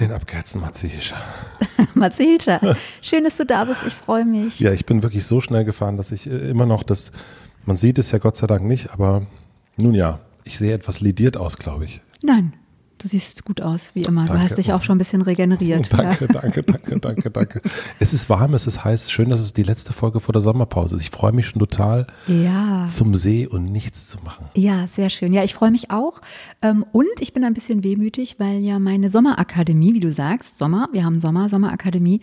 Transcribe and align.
den 0.00 0.12
abgeheizten 0.12 0.60
Matze 0.60 0.86
Hischer. 0.86 1.16
Matze 1.94 2.22
Hilscher. 2.22 2.76
Schön, 3.02 3.24
dass 3.24 3.36
du 3.36 3.44
da 3.44 3.64
bist. 3.64 3.80
Ich 3.86 3.94
freue 3.94 4.24
mich. 4.24 4.58
Ja, 4.58 4.72
ich 4.72 4.86
bin 4.86 5.02
wirklich 5.02 5.24
so 5.24 5.40
schnell 5.40 5.64
gefahren, 5.64 5.96
dass 5.96 6.12
ich 6.12 6.28
äh, 6.28 6.50
immer 6.50 6.66
noch 6.66 6.82
das, 6.82 7.12
man 7.66 7.76
sieht 7.76 7.98
es 7.98 8.10
ja 8.10 8.18
Gott 8.18 8.36
sei 8.36 8.46
Dank 8.46 8.64
nicht, 8.64 8.92
aber 8.92 9.26
nun 9.76 9.94
ja, 9.94 10.20
ich 10.44 10.58
sehe 10.58 10.72
etwas 10.72 11.00
lidiert 11.00 11.36
aus, 11.36 11.58
glaube 11.58 11.84
ich. 11.84 12.00
Nein, 12.22 12.52
Du 13.00 13.08
siehst 13.08 13.46
gut 13.46 13.62
aus, 13.62 13.94
wie 13.94 14.02
immer. 14.02 14.26
Danke. 14.26 14.32
Du 14.42 14.50
hast 14.50 14.58
dich 14.58 14.72
auch 14.74 14.82
schon 14.82 14.96
ein 14.96 14.98
bisschen 14.98 15.22
regeneriert. 15.22 15.90
Danke, 15.98 16.26
ja. 16.26 16.40
danke, 16.40 16.62
danke, 16.62 17.00
danke, 17.00 17.30
danke. 17.30 17.62
Es 17.98 18.12
ist 18.12 18.28
warm, 18.28 18.52
es 18.52 18.66
ist 18.66 18.84
heiß. 18.84 19.10
Schön, 19.10 19.30
dass 19.30 19.40
es 19.40 19.54
die 19.54 19.62
letzte 19.62 19.94
Folge 19.94 20.20
vor 20.20 20.34
der 20.34 20.42
Sommerpause 20.42 20.96
ist. 20.96 21.02
Ich 21.02 21.10
freue 21.10 21.32
mich 21.32 21.46
schon 21.46 21.60
total, 21.60 22.06
ja. 22.26 22.86
zum 22.88 23.14
See 23.14 23.46
und 23.46 23.72
nichts 23.72 24.08
zu 24.08 24.18
machen. 24.22 24.46
Ja, 24.54 24.86
sehr 24.86 25.08
schön. 25.08 25.32
Ja, 25.32 25.44
ich 25.44 25.54
freue 25.54 25.70
mich 25.70 25.90
auch. 25.90 26.20
Ähm, 26.60 26.84
und 26.92 27.08
ich 27.20 27.32
bin 27.32 27.42
ein 27.44 27.54
bisschen 27.54 27.82
wehmütig, 27.82 28.36
weil 28.38 28.60
ja 28.60 28.78
meine 28.78 29.08
Sommerakademie, 29.08 29.94
wie 29.94 30.00
du 30.00 30.12
sagst, 30.12 30.58
Sommer, 30.58 30.90
wir 30.92 31.02
haben 31.02 31.20
Sommer, 31.20 31.48
Sommerakademie, 31.48 32.20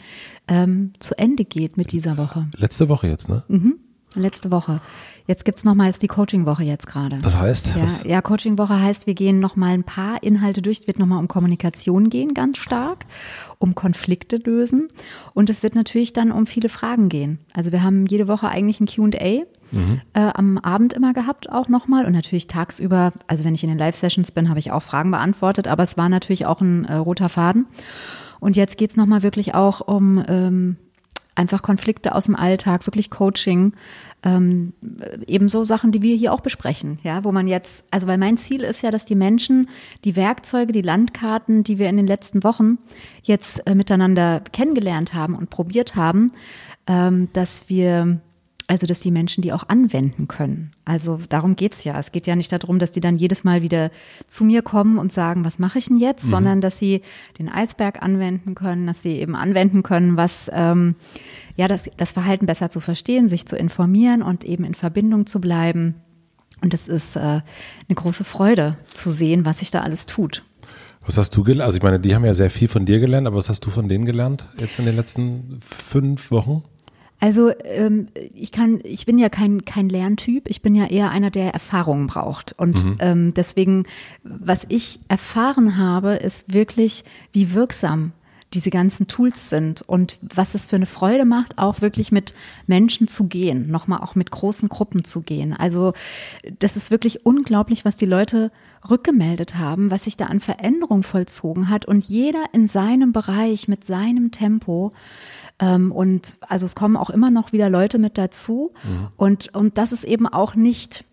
ähm, 0.47 0.93
zu 0.99 1.17
Ende 1.17 1.43
geht 1.43 1.77
mit 1.77 1.91
dieser 1.91 2.17
Woche. 2.17 2.47
Letzte 2.55 2.87
Woche 2.87 3.07
jetzt, 3.07 3.29
ne? 3.29 3.43
Mhm. 3.47 3.79
Letzte 4.13 4.51
Woche. 4.51 4.81
Jetzt 5.27 5.43
gibt's 5.43 5.65
nochmals 5.65 5.99
die 5.99 6.07
Coaching-Woche 6.07 6.63
jetzt 6.63 6.87
gerade. 6.87 7.19
Das 7.21 7.37
heißt? 7.37 7.73
Ja, 7.75 8.09
ja 8.09 8.21
Coaching-Woche 8.21 8.81
heißt, 8.81 9.07
wir 9.07 9.13
gehen 9.13 9.39
nochmal 9.39 9.73
ein 9.73 9.83
paar 9.83 10.23
Inhalte 10.23 10.61
durch. 10.61 10.79
Es 10.79 10.87
wird 10.87 10.99
nochmal 10.99 11.19
um 11.19 11.27
Kommunikation 11.27 12.09
gehen, 12.09 12.33
ganz 12.33 12.57
stark, 12.57 13.05
um 13.59 13.75
Konflikte 13.75 14.37
lösen. 14.37 14.87
Und 15.33 15.49
es 15.49 15.63
wird 15.63 15.75
natürlich 15.75 16.13
dann 16.13 16.31
um 16.31 16.47
viele 16.47 16.69
Fragen 16.69 17.09
gehen. 17.09 17.39
Also 17.53 17.73
wir 17.73 17.83
haben 17.83 18.05
jede 18.05 18.29
Woche 18.29 18.47
eigentlich 18.47 18.79
ein 18.79 18.87
Q&A 18.87 19.43
mhm. 19.71 20.01
äh, 20.13 20.31
am 20.33 20.57
Abend 20.59 20.93
immer 20.93 21.11
gehabt 21.11 21.51
auch 21.51 21.67
nochmal. 21.67 22.05
Und 22.05 22.13
natürlich 22.13 22.47
tagsüber, 22.47 23.11
also 23.27 23.43
wenn 23.43 23.53
ich 23.53 23.63
in 23.63 23.69
den 23.69 23.77
Live-Sessions 23.77 24.31
bin, 24.31 24.47
habe 24.47 24.59
ich 24.59 24.71
auch 24.71 24.81
Fragen 24.81 25.11
beantwortet. 25.11 25.67
Aber 25.67 25.83
es 25.83 25.97
war 25.97 26.07
natürlich 26.07 26.45
auch 26.45 26.61
ein 26.61 26.85
äh, 26.85 26.93
roter 26.95 27.27
Faden. 27.27 27.65
Und 28.39 28.55
jetzt 28.55 28.77
geht's 28.77 28.95
nochmal 28.95 29.23
wirklich 29.23 29.55
auch 29.55 29.81
um... 29.81 30.23
Ähm, 30.25 30.77
einfach 31.37 31.61
Konflikte 31.61 32.15
aus 32.15 32.25
dem 32.25 32.35
Alltag, 32.35 32.87
wirklich 32.87 33.09
Coaching, 33.09 33.73
ähm, 34.23 34.73
ebenso 35.27 35.63
Sachen, 35.63 35.91
die 35.91 36.01
wir 36.01 36.15
hier 36.15 36.33
auch 36.33 36.41
besprechen, 36.41 36.97
ja, 37.03 37.23
wo 37.23 37.31
man 37.31 37.47
jetzt, 37.47 37.85
also 37.91 38.07
weil 38.07 38.17
mein 38.17 38.37
Ziel 38.37 38.63
ist 38.63 38.81
ja, 38.81 38.89
dass 38.89 39.05
die 39.05 39.15
Menschen 39.15 39.69
die 40.03 40.15
Werkzeuge, 40.15 40.73
die 40.73 40.81
Landkarten, 40.81 41.63
die 41.63 41.77
wir 41.77 41.89
in 41.89 41.97
den 41.97 42.07
letzten 42.07 42.43
Wochen 42.43 42.79
jetzt 43.23 43.65
äh, 43.67 43.75
miteinander 43.75 44.41
kennengelernt 44.51 45.13
haben 45.13 45.35
und 45.35 45.49
probiert 45.49 45.95
haben, 45.95 46.31
ähm, 46.87 47.29
dass 47.33 47.69
wir 47.69 48.19
also, 48.69 48.85
dass 48.85 48.99
die 48.99 49.11
Menschen 49.11 49.41
die 49.41 49.53
auch 49.53 49.69
anwenden 49.69 50.27
können. 50.27 50.71
Also 50.83 51.19
darum 51.29 51.55
geht's 51.55 51.85
ja. 51.85 51.97
Es 51.97 52.11
geht 52.11 52.27
ja 52.27 52.35
nicht 52.35 52.51
darum, 52.51 52.79
dass 52.79 52.91
die 52.91 52.99
dann 52.99 53.15
jedes 53.15 53.45
Mal 53.45 53.61
wieder 53.61 53.91
zu 54.27 54.43
mir 54.43 54.61
kommen 54.61 54.97
und 54.97 55.13
sagen, 55.13 55.45
was 55.45 55.57
mache 55.57 55.79
ich 55.79 55.85
denn 55.85 55.97
jetzt, 55.97 56.25
mhm. 56.25 56.31
sondern 56.31 56.61
dass 56.61 56.77
sie 56.77 57.01
den 57.39 57.47
Eisberg 57.47 58.01
anwenden 58.03 58.55
können, 58.55 58.85
dass 58.85 59.01
sie 59.01 59.19
eben 59.19 59.35
anwenden 59.37 59.83
können, 59.83 60.17
was 60.17 60.51
ähm, 60.53 60.95
ja 61.55 61.69
das, 61.69 61.89
das 61.95 62.11
Verhalten 62.11 62.45
besser 62.45 62.69
zu 62.69 62.81
verstehen, 62.81 63.29
sich 63.29 63.45
zu 63.45 63.55
informieren 63.55 64.21
und 64.21 64.43
eben 64.43 64.65
in 64.65 64.75
Verbindung 64.75 65.25
zu 65.25 65.39
bleiben. 65.39 65.95
Und 66.61 66.73
es 66.73 66.89
ist 66.89 67.15
äh, 67.15 67.19
eine 67.19 67.43
große 67.95 68.25
Freude 68.25 68.77
zu 68.93 69.11
sehen, 69.11 69.45
was 69.45 69.59
sich 69.59 69.71
da 69.71 69.81
alles 69.81 70.07
tut. 70.07 70.43
Was 71.05 71.17
hast 71.17 71.33
du 71.37 71.43
gelernt? 71.43 71.67
Also 71.67 71.77
ich 71.77 71.83
meine, 71.83 72.01
die 72.01 72.13
haben 72.13 72.25
ja 72.25 72.33
sehr 72.33 72.49
viel 72.49 72.67
von 72.67 72.85
dir 72.85 72.99
gelernt, 72.99 73.27
aber 73.27 73.37
was 73.37 73.47
hast 73.47 73.65
du 73.65 73.69
von 73.69 73.87
denen 73.87 74.03
gelernt 74.03 74.43
jetzt 74.59 74.77
in 74.77 74.85
den 74.85 74.97
letzten 74.97 75.59
fünf 75.61 76.31
Wochen? 76.31 76.63
Also 77.19 77.51
ähm, 77.63 78.07
ich 78.35 78.51
kann, 78.51 78.79
ich 78.83 79.05
bin 79.05 79.17
ja 79.17 79.29
kein 79.29 79.65
kein 79.65 79.89
Lerntyp. 79.89 80.49
Ich 80.49 80.61
bin 80.61 80.75
ja 80.75 80.85
eher 80.85 81.09
einer, 81.09 81.31
der 81.31 81.53
Erfahrungen 81.53 82.07
braucht. 82.07 82.53
Und 82.57 82.83
mhm. 82.83 82.97
ähm, 82.99 83.33
deswegen, 83.33 83.85
was 84.23 84.65
ich 84.69 84.99
erfahren 85.07 85.77
habe, 85.77 86.13
ist 86.13 86.53
wirklich, 86.53 87.03
wie 87.31 87.53
wirksam 87.53 88.11
diese 88.53 88.69
ganzen 88.69 89.07
Tools 89.07 89.49
sind 89.49 89.81
und 89.81 90.19
was 90.21 90.55
es 90.55 90.67
für 90.67 90.77
eine 90.77 90.85
Freude 90.85 91.25
macht, 91.25 91.57
auch 91.57 91.81
wirklich 91.81 92.11
mit 92.11 92.33
Menschen 92.65 93.07
zu 93.07 93.25
gehen, 93.25 93.69
nochmal 93.69 93.99
auch 94.01 94.15
mit 94.15 94.31
großen 94.31 94.69
Gruppen 94.69 95.03
zu 95.03 95.21
gehen. 95.21 95.53
Also 95.53 95.93
das 96.59 96.77
ist 96.77 96.89
wirklich 96.89 97.25
unglaublich, 97.25 97.83
was 97.83 97.97
die 97.97 98.05
Leute 98.05 98.51
rückgemeldet 98.89 99.55
haben, 99.55 99.91
was 99.91 100.05
sich 100.05 100.15
da 100.15 100.27
an 100.27 100.39
Veränderung 100.39 101.03
vollzogen 101.03 101.69
hat 101.69 101.85
und 101.85 102.05
jeder 102.05 102.45
in 102.53 102.67
seinem 102.67 103.11
Bereich 103.11 103.67
mit 103.67 103.85
seinem 103.85 104.31
Tempo 104.31 104.91
ähm, 105.59 105.91
und 105.91 106.37
also 106.41 106.65
es 106.65 106.75
kommen 106.75 106.95
auch 106.95 107.09
immer 107.09 107.31
noch 107.31 107.51
wieder 107.51 107.69
Leute 107.69 107.97
mit 107.97 108.17
dazu. 108.17 108.71
Mhm. 108.83 109.07
Und, 109.17 109.55
und 109.55 109.77
das 109.77 109.91
ist 109.91 110.03
eben 110.03 110.27
auch 110.27 110.55
nicht 110.55 111.05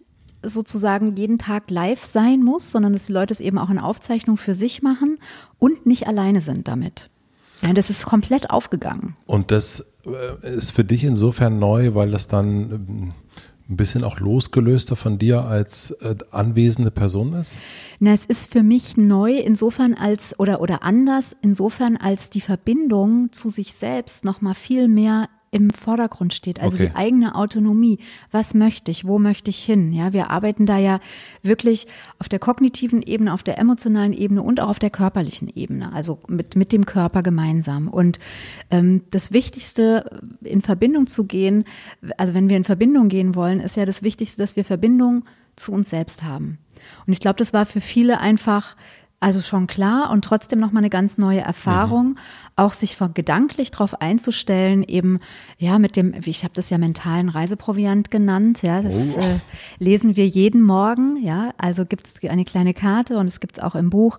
sozusagen 0.42 1.16
jeden 1.16 1.38
Tag 1.38 1.70
live 1.70 2.04
sein 2.04 2.42
muss, 2.42 2.70
sondern 2.70 2.92
dass 2.92 3.06
die 3.06 3.12
Leute 3.12 3.32
es 3.32 3.40
eben 3.40 3.58
auch 3.58 3.70
in 3.70 3.78
Aufzeichnung 3.78 4.36
für 4.36 4.54
sich 4.54 4.82
machen 4.82 5.16
und 5.58 5.86
nicht 5.86 6.06
alleine 6.06 6.42
sind 6.42 6.68
damit. 6.68 7.08
Ja, 7.64 7.72
das 7.72 7.90
ist 7.90 8.04
komplett 8.04 8.50
aufgegangen. 8.50 9.16
Und 9.26 9.50
das 9.50 9.86
äh, 10.06 10.56
ist 10.56 10.72
für 10.72 10.84
dich 10.84 11.04
insofern 11.04 11.58
neu, 11.58 11.94
weil 11.94 12.10
das 12.10 12.28
dann 12.28 12.70
ähm, 12.70 13.12
ein 13.68 13.76
bisschen 13.76 14.04
auch 14.04 14.20
losgelöster 14.20 14.96
von 14.96 15.18
dir 15.18 15.44
als 15.44 15.92
äh, 16.02 16.16
anwesende 16.30 16.90
Person 16.90 17.32
ist? 17.34 17.56
Na, 17.98 18.12
es 18.12 18.26
ist 18.26 18.52
für 18.52 18.62
mich 18.62 18.96
neu 18.96 19.36
insofern 19.38 19.94
als 19.94 20.38
oder 20.38 20.60
oder 20.60 20.82
anders 20.82 21.34
insofern 21.40 21.96
als 21.96 22.28
die 22.28 22.42
Verbindung 22.42 23.32
zu 23.32 23.48
sich 23.48 23.72
selbst 23.72 24.24
noch 24.24 24.42
mal 24.42 24.54
viel 24.54 24.88
mehr 24.88 25.28
im 25.54 25.70
Vordergrund 25.70 26.34
steht, 26.34 26.60
also 26.60 26.76
okay. 26.76 26.88
die 26.88 26.96
eigene 26.96 27.36
Autonomie. 27.36 28.00
Was 28.32 28.54
möchte 28.54 28.90
ich? 28.90 29.06
Wo 29.06 29.20
möchte 29.20 29.50
ich 29.50 29.64
hin? 29.64 29.92
Ja, 29.92 30.12
wir 30.12 30.30
arbeiten 30.30 30.66
da 30.66 30.78
ja 30.78 30.98
wirklich 31.42 31.86
auf 32.18 32.28
der 32.28 32.40
kognitiven 32.40 33.02
Ebene, 33.02 33.32
auf 33.32 33.44
der 33.44 33.56
emotionalen 33.56 34.12
Ebene 34.12 34.42
und 34.42 34.58
auch 34.58 34.68
auf 34.68 34.80
der 34.80 34.90
körperlichen 34.90 35.48
Ebene, 35.48 35.92
also 35.92 36.18
mit, 36.26 36.56
mit 36.56 36.72
dem 36.72 36.86
Körper 36.86 37.22
gemeinsam. 37.22 37.86
Und 37.86 38.18
ähm, 38.72 39.02
das 39.12 39.30
Wichtigste, 39.30 40.20
in 40.42 40.60
Verbindung 40.60 41.06
zu 41.06 41.22
gehen, 41.22 41.64
also 42.18 42.34
wenn 42.34 42.48
wir 42.48 42.56
in 42.56 42.64
Verbindung 42.64 43.08
gehen 43.08 43.36
wollen, 43.36 43.60
ist 43.60 43.76
ja 43.76 43.86
das 43.86 44.02
Wichtigste, 44.02 44.42
dass 44.42 44.56
wir 44.56 44.64
Verbindung 44.64 45.24
zu 45.54 45.70
uns 45.70 45.88
selbst 45.88 46.24
haben. 46.24 46.58
Und 47.06 47.12
ich 47.12 47.20
glaube, 47.20 47.38
das 47.38 47.52
war 47.52 47.64
für 47.64 47.80
viele 47.80 48.18
einfach 48.18 48.76
also 49.24 49.40
schon 49.40 49.66
klar 49.66 50.10
und 50.10 50.22
trotzdem 50.22 50.60
nochmal 50.60 50.82
eine 50.82 50.90
ganz 50.90 51.16
neue 51.16 51.40
Erfahrung, 51.40 52.08
mhm. 52.08 52.18
auch 52.56 52.74
sich 52.74 52.94
von 52.94 53.14
gedanklich 53.14 53.70
darauf 53.70 54.02
einzustellen, 54.02 54.82
eben 54.82 55.18
ja 55.56 55.78
mit 55.78 55.96
dem, 55.96 56.12
ich 56.26 56.44
habe 56.44 56.52
das 56.52 56.68
ja 56.68 56.76
mentalen 56.76 57.30
Reiseproviant 57.30 58.10
genannt, 58.10 58.60
ja, 58.60 58.82
das 58.82 58.94
oh. 58.94 59.18
äh, 59.18 59.38
lesen 59.78 60.16
wir 60.16 60.26
jeden 60.26 60.60
Morgen, 60.60 61.16
ja, 61.24 61.54
also 61.56 61.86
gibt 61.86 62.06
es 62.06 62.28
eine 62.28 62.44
kleine 62.44 62.74
Karte 62.74 63.16
und 63.16 63.26
es 63.26 63.40
gibt 63.40 63.56
es 63.56 63.64
auch 63.64 63.74
im 63.74 63.88
Buch, 63.88 64.18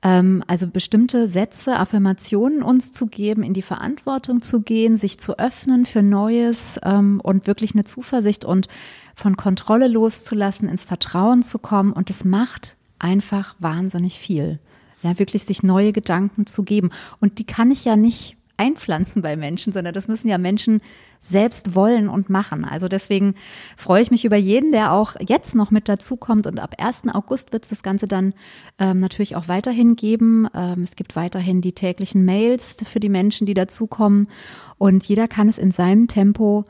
ähm, 0.00 0.42
also 0.46 0.66
bestimmte 0.66 1.28
Sätze, 1.28 1.76
Affirmationen 1.76 2.62
uns 2.62 2.92
zu 2.92 3.04
geben, 3.04 3.42
in 3.42 3.52
die 3.52 3.60
Verantwortung 3.60 4.40
zu 4.40 4.62
gehen, 4.62 4.96
sich 4.96 5.20
zu 5.20 5.38
öffnen 5.38 5.84
für 5.84 6.02
Neues 6.02 6.80
ähm, 6.84 7.20
und 7.22 7.46
wirklich 7.46 7.74
eine 7.74 7.84
Zuversicht 7.84 8.46
und 8.46 8.66
von 9.14 9.36
Kontrolle 9.36 9.88
loszulassen, 9.88 10.70
ins 10.70 10.86
Vertrauen 10.86 11.42
zu 11.42 11.58
kommen 11.58 11.92
und 11.92 12.08
das 12.08 12.24
macht 12.24 12.77
einfach 12.98 13.56
wahnsinnig 13.58 14.18
viel. 14.18 14.58
Ja, 15.02 15.18
wirklich 15.18 15.44
sich 15.44 15.62
neue 15.62 15.92
Gedanken 15.92 16.46
zu 16.46 16.64
geben. 16.64 16.90
Und 17.20 17.38
die 17.38 17.44
kann 17.44 17.70
ich 17.70 17.84
ja 17.84 17.94
nicht 17.94 18.36
einpflanzen 18.58 19.22
bei 19.22 19.36
Menschen, 19.36 19.72
sondern 19.72 19.94
das 19.94 20.08
müssen 20.08 20.28
ja 20.28 20.36
Menschen 20.36 20.82
selbst 21.20 21.74
wollen 21.74 22.08
und 22.08 22.28
machen. 22.28 22.64
Also 22.64 22.88
deswegen 22.88 23.34
freue 23.76 24.02
ich 24.02 24.10
mich 24.10 24.24
über 24.24 24.36
jeden, 24.36 24.72
der 24.72 24.92
auch 24.92 25.14
jetzt 25.20 25.54
noch 25.54 25.70
mit 25.70 25.88
dazukommt. 25.88 26.46
Und 26.46 26.58
ab 26.58 26.74
1. 26.78 27.04
August 27.12 27.52
wird 27.52 27.64
es 27.64 27.70
das 27.70 27.82
Ganze 27.82 28.06
dann 28.06 28.34
ähm, 28.78 29.00
natürlich 29.00 29.36
auch 29.36 29.48
weiterhin 29.48 29.96
geben. 29.96 30.48
Ähm, 30.54 30.82
es 30.82 30.96
gibt 30.96 31.16
weiterhin 31.16 31.60
die 31.60 31.72
täglichen 31.72 32.24
Mails 32.24 32.76
für 32.84 33.00
die 33.00 33.08
Menschen, 33.08 33.46
die 33.46 33.54
dazukommen. 33.54 34.28
Und 34.76 35.04
jeder 35.06 35.28
kann 35.28 35.48
es 35.48 35.58
in 35.58 35.70
seinem 35.70 36.08
Tempo 36.08 36.64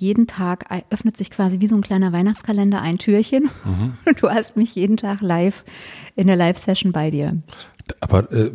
jeden 0.00 0.26
Tag 0.26 0.66
öffnet 0.90 1.16
sich 1.16 1.30
quasi 1.30 1.60
wie 1.60 1.66
so 1.66 1.76
ein 1.76 1.82
kleiner 1.82 2.12
Weihnachtskalender 2.12 2.80
ein 2.80 2.98
Türchen. 2.98 3.50
Mhm. 3.64 3.94
Du 4.20 4.28
hast 4.28 4.56
mich 4.56 4.74
jeden 4.74 4.96
Tag 4.96 5.20
live 5.20 5.64
in 6.16 6.26
der 6.26 6.36
Live-Session 6.36 6.92
bei 6.92 7.10
dir. 7.10 7.36
Aber 8.00 8.30
äh, 8.32 8.50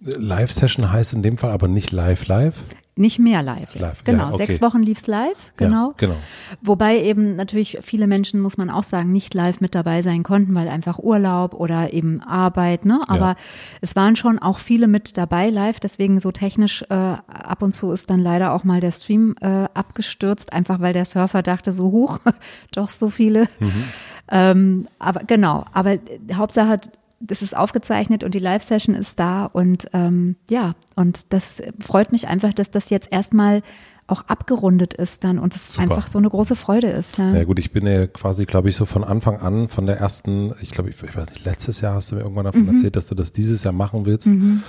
Live-Session 0.00 0.90
heißt 0.90 1.12
in 1.12 1.22
dem 1.22 1.38
Fall 1.38 1.50
aber 1.50 1.68
nicht 1.68 1.92
live 1.92 2.26
live? 2.26 2.64
Nicht 2.96 3.18
mehr 3.18 3.42
live. 3.42 3.74
live 3.76 4.04
genau, 4.04 4.24
ja, 4.24 4.34
okay. 4.34 4.46
sechs 4.46 4.62
Wochen 4.62 4.82
lief 4.82 4.98
es 4.98 5.06
live, 5.06 5.52
genau. 5.56 5.88
Ja, 5.88 5.94
genau. 5.96 6.16
Wobei 6.60 7.00
eben 7.00 7.36
natürlich 7.36 7.78
viele 7.82 8.06
Menschen, 8.06 8.40
muss 8.40 8.58
man 8.58 8.68
auch 8.68 8.82
sagen, 8.82 9.12
nicht 9.12 9.32
live 9.32 9.60
mit 9.60 9.74
dabei 9.74 10.02
sein 10.02 10.22
konnten, 10.22 10.54
weil 10.54 10.68
einfach 10.68 10.98
Urlaub 10.98 11.54
oder 11.54 11.92
eben 11.92 12.20
Arbeit, 12.20 12.84
ne? 12.84 13.00
Aber 13.06 13.20
ja. 13.20 13.36
es 13.80 13.96
waren 13.96 14.16
schon 14.16 14.38
auch 14.38 14.58
viele 14.58 14.88
mit 14.88 15.16
dabei 15.16 15.50
live, 15.50 15.80
deswegen 15.80 16.20
so 16.20 16.32
technisch 16.32 16.82
äh, 16.90 16.94
ab 16.94 17.62
und 17.62 17.72
zu 17.72 17.92
ist 17.92 18.10
dann 18.10 18.20
leider 18.20 18.52
auch 18.52 18.64
mal 18.64 18.80
der 18.80 18.92
Stream 18.92 19.34
äh, 19.40 19.68
abgestürzt, 19.72 20.52
einfach 20.52 20.80
weil 20.80 20.92
der 20.92 21.04
Surfer 21.04 21.42
dachte, 21.42 21.72
so 21.72 21.90
hoch, 21.92 22.18
doch 22.74 22.90
so 22.90 23.08
viele. 23.08 23.46
Mhm. 23.60 23.84
Ähm, 24.30 24.86
aber 24.98 25.20
genau, 25.24 25.64
aber 25.72 25.96
Hauptsache 26.32 26.80
das 27.20 27.42
ist 27.42 27.56
aufgezeichnet 27.56 28.24
und 28.24 28.34
die 28.34 28.38
Live-Session 28.38 28.94
ist 28.94 29.20
da 29.20 29.44
und 29.44 29.86
ähm, 29.92 30.36
ja, 30.48 30.74
und 30.96 31.32
das 31.32 31.62
freut 31.78 32.12
mich 32.12 32.28
einfach, 32.28 32.54
dass 32.54 32.70
das 32.70 32.90
jetzt 32.90 33.12
erstmal 33.12 33.62
auch 34.10 34.22
abgerundet 34.26 34.94
ist 34.94 35.22
dann 35.22 35.38
und 35.38 35.54
es 35.54 35.78
einfach 35.78 36.08
so 36.08 36.18
eine 36.18 36.28
große 36.28 36.56
Freude 36.56 36.88
ist. 36.88 37.16
Ja. 37.16 37.32
ja 37.32 37.44
gut, 37.44 37.60
ich 37.60 37.70
bin 37.72 37.86
ja 37.86 38.06
quasi, 38.08 38.44
glaube 38.44 38.68
ich, 38.68 38.74
so 38.74 38.84
von 38.84 39.04
Anfang 39.04 39.36
an, 39.36 39.68
von 39.68 39.86
der 39.86 39.98
ersten, 39.98 40.52
ich 40.60 40.72
glaube, 40.72 40.90
ich, 40.90 41.00
ich, 41.00 41.16
weiß 41.16 41.30
nicht, 41.30 41.44
letztes 41.44 41.80
Jahr 41.80 41.94
hast 41.94 42.10
du 42.10 42.16
mir 42.16 42.22
irgendwann 42.22 42.46
davon 42.46 42.62
mhm. 42.62 42.70
erzählt, 42.70 42.96
dass 42.96 43.06
du 43.06 43.14
das 43.14 43.32
dieses 43.32 43.62
Jahr 43.62 43.72
machen 43.72 44.06
willst 44.06 44.26
mhm. 44.26 44.62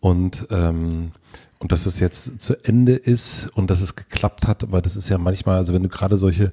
und 0.00 0.48
ähm, 0.50 1.12
und 1.60 1.72
dass 1.72 1.86
es 1.86 1.98
jetzt 1.98 2.40
zu 2.40 2.54
Ende 2.64 2.92
ist 2.92 3.48
und 3.54 3.68
dass 3.68 3.80
es 3.80 3.96
geklappt 3.96 4.46
hat, 4.46 4.70
weil 4.70 4.80
das 4.80 4.96
ist 4.96 5.08
ja 5.08 5.18
manchmal, 5.18 5.56
also 5.56 5.74
wenn 5.74 5.82
du 5.82 5.88
gerade 5.88 6.16
solche 6.16 6.52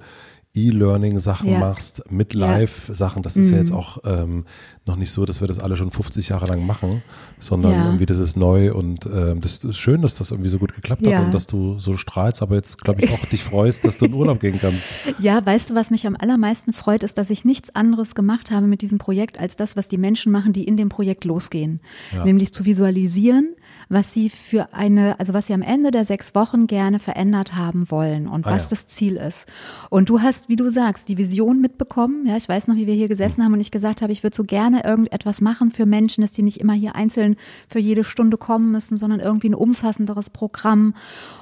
E-Learning-Sachen 0.56 1.52
ja. 1.52 1.60
machst, 1.60 2.04
mit 2.10 2.34
Live-Sachen. 2.34 3.24
Das 3.24 3.36
ist 3.36 3.48
mhm. 3.48 3.54
ja 3.54 3.60
jetzt 3.60 3.72
auch 3.72 4.00
ähm, 4.06 4.46
noch 4.86 4.96
nicht 4.96 5.12
so, 5.12 5.26
dass 5.26 5.42
wir 5.42 5.48
das 5.48 5.60
alle 5.60 5.78
schon 5.78 5.92
50 5.92 6.30
Jahre 6.30 6.46
lang 6.46 6.66
machen, 6.66 7.02
sondern 7.40 7.72
ja. 7.74 7.86
irgendwie 7.86 8.06
das 8.06 8.20
ist 8.20 8.38
neu 8.38 8.74
und 8.74 9.06
ähm, 9.08 9.42
das 9.42 9.64
ist 9.64 9.78
schön, 9.78 10.02
dass 10.02 10.16
das 10.16 10.32
irgendwie 10.32 10.50
so 10.50 10.60
gut 10.60 10.76
geklappt 10.76 11.06
ja. 11.06 11.18
hat 11.18 11.26
und 11.26 11.34
dass 11.34 11.48
du 11.48 11.80
so 11.80 11.98
strahlst, 11.98 12.42
aber 12.42 12.56
jetzt 12.56 12.82
glaube 12.84 13.04
ich 13.04 13.12
auch 13.12 13.26
dich 13.26 13.44
freust, 13.44 13.84
dass 13.86 13.98
du 13.98 14.06
in 14.06 14.14
Urlaub 14.14 14.40
gehen 14.40 14.60
kannst. 14.60 14.88
Ja, 15.20 15.44
weißt 15.44 15.70
du, 15.70 15.76
was 15.76 15.92
mich 15.92 16.06
am 16.06 16.16
allermeisten 16.20 16.74
freut, 16.74 17.02
ist, 17.02 17.18
dass 17.18 17.30
ich 17.30 17.46
nichts 17.46 17.74
anderes 17.74 18.16
gemacht 18.16 18.52
habe 18.52 18.68
mit 18.68 18.82
diesem 18.82 18.98
Projekt, 18.98 19.40
als 19.40 19.56
das, 19.56 19.76
was 19.78 19.88
die 19.88 19.98
Menschen 19.98 20.32
machen, 20.32 20.52
die 20.52 20.66
in 20.66 20.78
dem 20.78 20.90
Projekt 20.90 21.24
losgehen. 21.26 21.80
Nämlich 22.24 22.54
zu 22.54 22.66
visualisieren, 22.66 23.56
was 23.90 24.14
sie 24.14 24.30
für 24.30 24.74
eine, 24.74 25.20
also 25.20 25.34
was 25.34 25.48
sie 25.48 25.54
am 25.54 25.62
Ende 25.62 25.92
der 25.92 26.06
sechs 26.06 26.36
Wochen 26.36 26.68
gerne 26.68 27.00
verändert 27.00 27.56
haben 27.56 27.90
wollen 27.92 28.28
und 28.28 28.48
ah, 28.48 28.52
was 28.52 28.64
ja. 28.64 28.70
das 28.72 28.88
Ziel 28.88 29.16
ist. 29.16 29.48
Und 29.90 30.10
du 30.10 30.22
hast, 30.22 30.50
wie 30.50 30.56
du 30.56 30.70
sagst, 30.70 31.10
die 31.10 31.18
Vision 31.18 31.62
mitbekommen. 31.62 32.26
Ja, 32.26 32.38
ich 32.38 32.48
weiß 32.48 32.68
noch, 32.68 32.76
wie 32.76 32.88
wir 32.88 32.94
hier 32.94 33.08
gesessen 33.08 33.44
haben 33.44 33.54
und 33.54 33.60
ich 33.60 33.72
gesagt 33.72 34.02
habe, 34.02 34.12
ich 34.12 34.24
würde 34.24 34.36
so 34.36 34.44
gerne 34.44 34.84
irgendetwas 34.84 35.42
machen 35.42 35.72
für 35.72 35.86
Menschen, 35.86 36.22
dass 36.22 36.32
die 36.32 36.44
nicht 36.44 36.60
immer 36.60 36.74
hier 36.74 36.96
einzeln 36.96 37.36
für 37.68 37.80
jede 37.80 38.04
Stunde 38.04 38.38
kommen 38.38 38.72
müssen, 38.72 38.98
sondern 38.98 39.20
irgendwie 39.20 39.50
ein 39.50 39.56
umfassenderes 39.56 40.30
Programm. 40.30 40.96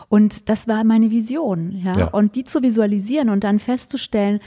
Und 0.10 0.50
das 0.50 0.68
war 0.68 0.84
meine 0.84 1.12
Vision. 1.12 1.72
Ja, 1.84 1.98
ja. 1.98 2.07
und 2.07 2.36
die 2.36 2.44
zu 2.44 2.62
visualisieren 2.62 3.30
und 3.30 3.44
dann 3.44 3.60
festzustellen, 3.60 4.39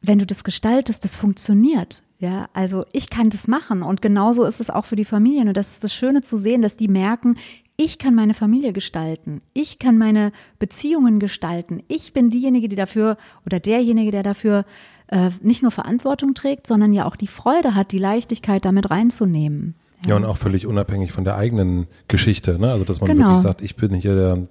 wenn 0.00 0.18
du 0.18 0.26
das 0.26 0.44
gestaltest, 0.44 1.04
das 1.04 1.16
funktioniert. 1.16 2.02
Ja, 2.20 2.48
also 2.52 2.84
ich 2.92 3.10
kann 3.10 3.30
das 3.30 3.46
machen 3.46 3.82
und 3.82 4.02
genauso 4.02 4.44
ist 4.44 4.60
es 4.60 4.70
auch 4.70 4.84
für 4.84 4.96
die 4.96 5.04
Familien 5.04 5.46
und 5.46 5.56
das 5.56 5.70
ist 5.70 5.84
das 5.84 5.94
Schöne 5.94 6.20
zu 6.20 6.36
sehen, 6.36 6.62
dass 6.62 6.76
die 6.76 6.88
merken, 6.88 7.36
ich 7.76 7.98
kann 7.98 8.16
meine 8.16 8.34
Familie 8.34 8.72
gestalten, 8.72 9.40
ich 9.54 9.78
kann 9.78 9.98
meine 9.98 10.32
Beziehungen 10.58 11.20
gestalten, 11.20 11.80
ich 11.86 12.12
bin 12.12 12.30
diejenige, 12.30 12.68
die 12.68 12.74
dafür 12.74 13.18
oder 13.46 13.60
derjenige, 13.60 14.10
der 14.10 14.24
dafür 14.24 14.64
äh, 15.06 15.30
nicht 15.42 15.62
nur 15.62 15.70
Verantwortung 15.70 16.34
trägt, 16.34 16.66
sondern 16.66 16.92
ja 16.92 17.04
auch 17.04 17.14
die 17.14 17.28
Freude 17.28 17.76
hat, 17.76 17.92
die 17.92 18.00
Leichtigkeit 18.00 18.64
damit 18.64 18.90
reinzunehmen. 18.90 19.76
Ja, 20.02 20.10
ja 20.10 20.16
und 20.16 20.24
auch 20.24 20.36
völlig 20.36 20.66
unabhängig 20.66 21.12
von 21.12 21.22
der 21.22 21.36
eigenen 21.36 21.86
Geschichte, 22.08 22.58
ne? 22.58 22.72
Also 22.72 22.84
dass 22.84 23.00
man 23.00 23.10
genau. 23.10 23.28
wirklich 23.28 23.42
sagt, 23.42 23.62
ich 23.62 23.76
bin 23.76 23.94
hier 23.94 24.16
der, 24.16 24.48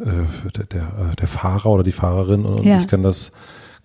äh, 0.00 0.50
der, 0.56 0.64
der, 0.64 0.82
äh, 0.82 1.16
der 1.16 1.28
Fahrer 1.28 1.66
oder 1.66 1.84
die 1.84 1.92
Fahrerin 1.92 2.44
und 2.44 2.64
ja. 2.64 2.80
ich 2.80 2.88
kann 2.88 3.04
das 3.04 3.30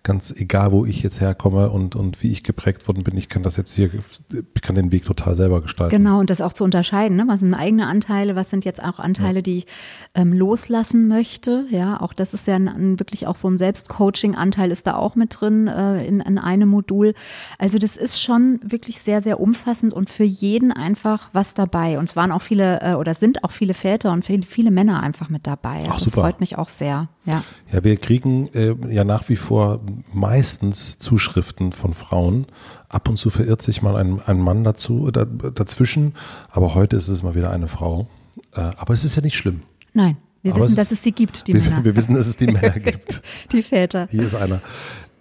ganz 0.06 0.32
egal, 0.32 0.72
wo 0.72 0.86
ich 0.86 1.04
jetzt 1.04 1.20
herkomme 1.20 1.70
und, 1.72 1.96
und 1.96 2.24
wie 2.24 2.32
ich 2.32 2.44
geprägt 2.44 2.88
worden 2.88 3.04
bin, 3.04 3.18
ich 3.18 3.28
kann 3.28 3.44
das 3.44 3.58
jetzt 3.58 3.74
hier, 3.74 3.90
ich 3.94 4.62
kann 4.62 4.76
den 4.76 4.92
Weg 4.94 5.04
total 5.04 5.36
selber 5.36 5.62
gestalten. 5.62 5.98
Genau, 5.98 6.20
und 6.20 6.30
das 6.30 6.40
auch 6.40 6.54
zu 6.54 6.64
unterscheiden, 6.64 7.18
ne? 7.18 7.26
was 7.28 7.42
sind 7.42 7.54
eigene 7.54 7.88
Anteile, 7.88 8.36
was 8.36 8.50
sind 8.50 8.64
jetzt 8.64 8.82
auch 8.82 9.00
Anteile, 9.00 9.40
ja. 9.40 9.42
die 9.42 9.58
ich 9.58 9.68
ähm, 10.14 10.32
loslassen 10.32 11.08
möchte. 11.08 11.66
Ja, 11.70 12.00
auch 12.00 12.14
das 12.14 12.34
ist 12.34 12.48
ja 12.48 12.56
ein, 12.56 12.70
ein, 12.70 13.00
wirklich 13.00 13.28
auch 13.28 13.36
so 13.36 13.50
ein 13.50 13.58
Selbstcoaching-Anteil 13.58 14.72
ist 14.72 14.88
da 14.88 14.96
auch 14.96 15.16
mit 15.16 15.42
drin 15.42 15.68
äh, 15.68 16.06
in, 16.06 16.22
in 16.22 16.38
einem 16.38 16.70
Modul. 16.70 17.14
Also 17.58 17.80
das 17.80 17.98
ist 17.98 18.22
schon 18.22 18.60
wirklich 18.64 19.02
sehr, 19.02 19.22
sehr 19.22 19.40
umfassend 19.40 19.94
und 19.94 20.10
für 20.10 20.24
jeden 20.24 20.72
einfach 20.72 21.30
was 21.34 21.56
dabei. 21.56 21.98
Und 21.98 22.06
es 22.06 22.16
waren 22.16 22.32
auch 22.32 22.44
viele 22.44 22.80
äh, 22.82 22.94
oder 22.94 23.16
sind 23.16 23.44
auch 23.44 23.52
viele 23.52 23.74
Väter 23.74 24.12
und 24.12 24.24
viele, 24.24 24.44
viele 24.44 24.70
Männer 24.70 25.04
einfach 25.04 25.30
mit 25.30 25.48
dabei. 25.48 25.84
Ach, 25.90 25.96
das 25.96 26.04
super. 26.04 26.22
freut 26.22 26.40
mich 26.40 26.58
auch 26.60 26.70
sehr. 26.70 27.10
Ja, 27.26 27.44
ja 27.72 27.84
wir 27.84 27.98
kriegen 27.98 28.48
äh, 28.54 28.76
ja 28.90 29.04
nach 29.04 29.30
wie 29.30 29.36
vor 29.36 29.82
meistens 30.14 30.98
Zuschriften 30.98 31.72
von 31.72 31.94
Frauen. 31.94 32.46
Ab 32.90 33.10
und 33.10 33.18
zu 33.18 33.30
verirrt 33.30 33.62
sich 33.62 33.82
mal 33.82 33.96
ein, 33.96 34.22
ein 34.26 34.40
Mann 34.40 34.64
dazu, 34.64 35.10
da, 35.12 35.26
dazwischen, 35.26 36.14
aber 36.50 36.76
heute 36.76 36.96
ist 36.96 37.08
es 37.08 37.24
mal 37.24 37.36
wieder 37.36 37.52
eine 37.52 37.68
Frau. 37.68 38.08
Äh, 38.54 38.62
aber 38.62 38.94
es 38.94 39.04
ist 39.04 39.16
ja 39.16 39.22
nicht 39.22 39.36
schlimm. 39.36 39.64
Nein, 39.94 40.18
wir 40.44 40.54
aber 40.54 40.64
wissen, 40.64 40.74
es, 40.74 40.76
dass 40.76 40.92
es 40.92 41.04
sie 41.04 41.12
gibt, 41.12 41.48
die 41.48 41.56
wir, 41.56 41.62
Männer. 41.62 41.84
Wir 41.84 41.96
wissen, 41.96 42.16
dass 42.16 42.28
es 42.28 42.38
die 42.38 42.48
Männer 42.48 42.70
gibt. 42.80 43.22
die 43.52 43.64
Väter. 43.64 44.08
Hier 44.12 44.24
ist 44.24 44.36
einer. 44.36 44.62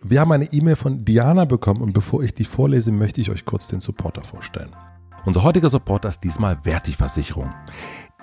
Wir 0.02 0.20
haben 0.20 0.32
eine 0.32 0.52
E-Mail 0.52 0.76
von 0.76 1.04
Diana 1.04 1.46
bekommen 1.46 1.80
und 1.80 1.94
bevor 1.94 2.22
ich 2.22 2.34
die 2.34 2.44
vorlese, 2.44 2.92
möchte 2.92 3.22
ich 3.22 3.30
euch 3.30 3.46
kurz 3.46 3.68
den 3.68 3.80
Supporter 3.80 4.22
vorstellen. 4.22 4.70
Unser 5.24 5.42
heutiger 5.42 5.70
Supporter 5.70 6.10
ist 6.10 6.22
diesmal 6.22 6.58
Verti-Versicherung. 6.62 7.50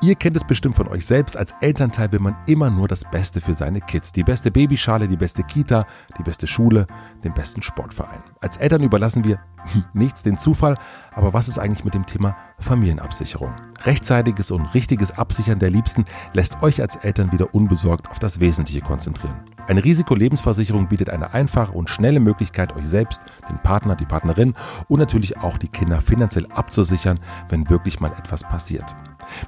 Ihr 0.03 0.15
kennt 0.15 0.35
es 0.35 0.43
bestimmt 0.43 0.75
von 0.75 0.87
euch 0.87 1.05
selbst. 1.05 1.37
Als 1.37 1.53
Elternteil 1.61 2.11
will 2.11 2.19
man 2.19 2.35
immer 2.47 2.71
nur 2.71 2.87
das 2.87 3.03
Beste 3.11 3.39
für 3.39 3.53
seine 3.53 3.81
Kids. 3.81 4.11
Die 4.11 4.23
beste 4.23 4.49
Babyschale, 4.49 5.07
die 5.07 5.15
beste 5.15 5.43
Kita, 5.43 5.85
die 6.17 6.23
beste 6.23 6.47
Schule, 6.47 6.87
den 7.23 7.35
besten 7.35 7.61
Sportverein. 7.61 8.17
Als 8.39 8.57
Eltern 8.57 8.81
überlassen 8.81 9.23
wir 9.23 9.39
nichts 9.93 10.23
den 10.23 10.39
Zufall. 10.39 10.75
Aber 11.13 11.35
was 11.35 11.47
ist 11.47 11.59
eigentlich 11.59 11.85
mit 11.85 11.93
dem 11.93 12.07
Thema 12.07 12.35
Familienabsicherung? 12.57 13.53
Rechtzeitiges 13.83 14.49
und 14.49 14.73
richtiges 14.73 15.11
Absichern 15.11 15.59
der 15.59 15.69
Liebsten 15.69 16.05
lässt 16.33 16.63
euch 16.63 16.81
als 16.81 16.95
Eltern 16.95 17.31
wieder 17.31 17.53
unbesorgt 17.53 18.09
auf 18.09 18.17
das 18.17 18.39
Wesentliche 18.39 18.81
konzentrieren. 18.81 19.35
Eine 19.67 19.83
Risikolebensversicherung 19.83 20.87
bietet 20.87 21.11
eine 21.11 21.35
einfache 21.35 21.73
und 21.73 21.91
schnelle 21.91 22.19
Möglichkeit, 22.19 22.75
euch 22.75 22.87
selbst, 22.87 23.21
den 23.51 23.59
Partner, 23.59 23.95
die 23.95 24.05
Partnerin 24.05 24.55
und 24.87 24.99
natürlich 24.99 25.37
auch 25.37 25.59
die 25.59 25.67
Kinder 25.67 26.01
finanziell 26.01 26.47
abzusichern, 26.47 27.19
wenn 27.49 27.69
wirklich 27.69 27.99
mal 27.99 28.11
etwas 28.17 28.41
passiert. 28.41 28.95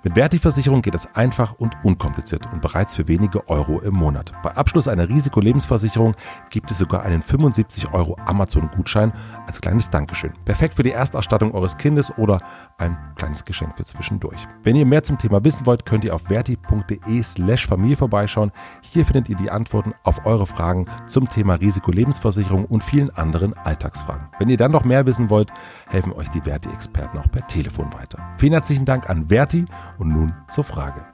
Mit 0.03 0.15
Verti-Versicherung 0.15 0.81
geht 0.81 0.95
es 0.95 1.07
einfach 1.15 1.53
und 1.53 1.75
unkompliziert 1.83 2.47
und 2.51 2.61
bereits 2.61 2.95
für 2.95 3.07
wenige 3.07 3.47
Euro 3.49 3.79
im 3.79 3.93
Monat. 3.93 4.31
Bei 4.43 4.55
Abschluss 4.55 4.87
einer 4.87 5.09
Risikolebensversicherung 5.09 6.13
gibt 6.49 6.71
es 6.71 6.77
sogar 6.77 7.03
einen 7.03 7.21
75 7.21 7.93
Euro 7.93 8.17
Amazon-Gutschein 8.25 9.13
als 9.47 9.61
kleines 9.61 9.89
Dankeschön. 9.89 10.33
Perfekt 10.45 10.75
für 10.75 10.83
die 10.83 10.91
Erstausstattung 10.91 11.53
eures 11.53 11.77
Kindes 11.77 12.11
oder 12.17 12.39
ein 12.77 12.97
kleines 13.15 13.45
Geschenk 13.45 13.77
für 13.77 13.83
zwischendurch. 13.83 14.47
Wenn 14.63 14.75
ihr 14.75 14.85
mehr 14.85 15.03
zum 15.03 15.17
Thema 15.17 15.43
wissen 15.43 15.65
wollt, 15.65 15.85
könnt 15.85 16.03
ihr 16.03 16.15
auf 16.15 16.23
verti.de 16.23 17.23
slash 17.23 17.67
Familie 17.67 17.97
vorbeischauen. 17.97 18.51
Hier 18.81 19.05
findet 19.05 19.29
ihr 19.29 19.35
die 19.35 19.51
Antworten 19.51 19.93
auf 20.03 20.25
eure 20.25 20.45
Fragen 20.45 20.85
zum 21.05 21.29
Thema 21.29 21.55
Risikolebensversicherung 21.55 22.65
und 22.65 22.83
vielen 22.83 23.09
anderen 23.11 23.53
Alltagsfragen. 23.53 24.27
Wenn 24.39 24.49
ihr 24.49 24.57
dann 24.57 24.71
noch 24.71 24.83
mehr 24.83 25.05
wissen 25.05 25.29
wollt, 25.29 25.51
helfen 25.87 26.13
euch 26.13 26.29
die 26.29 26.41
Verti-Experten 26.41 27.17
auch 27.17 27.29
per 27.31 27.47
Telefon 27.47 27.93
weiter. 27.93 28.19
Vielen 28.37 28.53
herzlichen 28.53 28.85
Dank 28.85 29.09
an 29.09 29.27
Verti 29.27 29.65
und 29.97 30.09
nun 30.09 30.33
zur 30.49 30.63
Frage. 30.63 31.05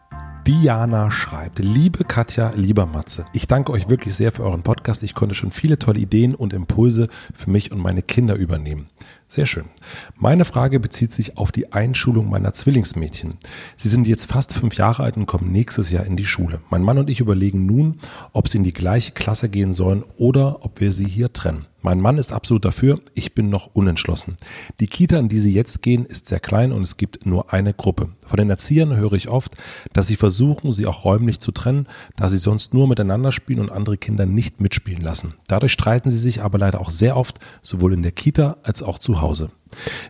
Diana 0.49 1.11
schreibt, 1.11 1.59
liebe 1.59 2.03
Katja, 2.03 2.53
lieber 2.55 2.87
Matze, 2.87 3.25
ich 3.33 3.45
danke 3.45 3.71
euch 3.71 3.87
wirklich 3.87 4.15
sehr 4.15 4.31
für 4.31 4.43
euren 4.43 4.63
Podcast. 4.63 5.03
Ich 5.03 5.13
konnte 5.13 5.35
schon 5.35 5.51
viele 5.51 5.77
tolle 5.77 5.99
Ideen 5.99 6.33
und 6.33 6.53
Impulse 6.53 7.07
für 7.35 7.51
mich 7.51 7.71
und 7.71 7.77
meine 7.79 8.01
Kinder 8.01 8.33
übernehmen. 8.33 8.89
Sehr 9.27 9.45
schön. 9.45 9.65
Meine 10.15 10.45
Frage 10.45 10.79
bezieht 10.79 11.13
sich 11.13 11.37
auf 11.37 11.51
die 11.51 11.71
Einschulung 11.71 12.31
meiner 12.31 12.51
Zwillingsmädchen. 12.51 13.37
Sie 13.77 13.89
sind 13.89 14.07
jetzt 14.07 14.25
fast 14.25 14.53
fünf 14.53 14.73
Jahre 14.75 15.03
alt 15.03 15.17
und 15.17 15.27
kommen 15.27 15.51
nächstes 15.51 15.91
Jahr 15.91 16.05
in 16.05 16.15
die 16.15 16.25
Schule. 16.25 16.61
Mein 16.71 16.81
Mann 16.81 16.97
und 16.97 17.11
ich 17.11 17.19
überlegen 17.19 17.67
nun, 17.67 17.99
ob 18.33 18.47
sie 18.47 18.57
in 18.57 18.63
die 18.63 18.73
gleiche 18.73 19.11
Klasse 19.11 19.49
gehen 19.49 19.71
sollen 19.71 20.03
oder 20.17 20.65
ob 20.65 20.81
wir 20.81 20.93
sie 20.93 21.07
hier 21.07 21.31
trennen. 21.31 21.67
Mein 21.81 22.01
Mann 22.01 22.17
ist 22.17 22.33
absolut 22.33 22.65
dafür, 22.65 22.99
ich 23.13 23.33
bin 23.33 23.49
noch 23.49 23.69
unentschlossen. 23.73 24.35
Die 24.81 24.87
Kita, 24.87 25.17
in 25.17 25.29
die 25.29 25.39
sie 25.39 25.53
jetzt 25.53 25.81
gehen, 25.81 26.03
ist 26.03 26.25
sehr 26.25 26.41
klein 26.41 26.73
und 26.73 26.81
es 26.81 26.97
gibt 26.97 27.25
nur 27.25 27.53
eine 27.53 27.73
Gruppe. 27.73 28.09
Von 28.27 28.37
den 28.37 28.49
Erziehern 28.49 28.97
höre 28.97 29.13
ich 29.13 29.29
oft, 29.29 29.55
dass 29.93 30.07
sie 30.07 30.17
versuchen, 30.17 30.73
sie 30.73 30.85
auch 30.85 31.05
räumlich 31.05 31.39
zu 31.39 31.53
trennen, 31.53 31.87
da 32.17 32.27
sie 32.27 32.37
sonst 32.37 32.73
nur 32.73 32.89
miteinander 32.89 33.31
spielen 33.31 33.61
und 33.61 33.71
andere 33.71 33.97
Kinder 33.97 34.25
nicht 34.25 34.59
mitspielen 34.59 35.01
lassen. 35.01 35.35
Dadurch 35.47 35.71
streiten 35.71 36.09
sie 36.09 36.17
sich 36.17 36.41
aber 36.41 36.57
leider 36.57 36.81
auch 36.81 36.89
sehr 36.89 37.15
oft, 37.15 37.39
sowohl 37.61 37.93
in 37.93 38.03
der 38.03 38.11
Kita 38.11 38.57
als 38.63 38.83
auch 38.83 38.99
zu 38.99 39.21
Hause. 39.21 39.49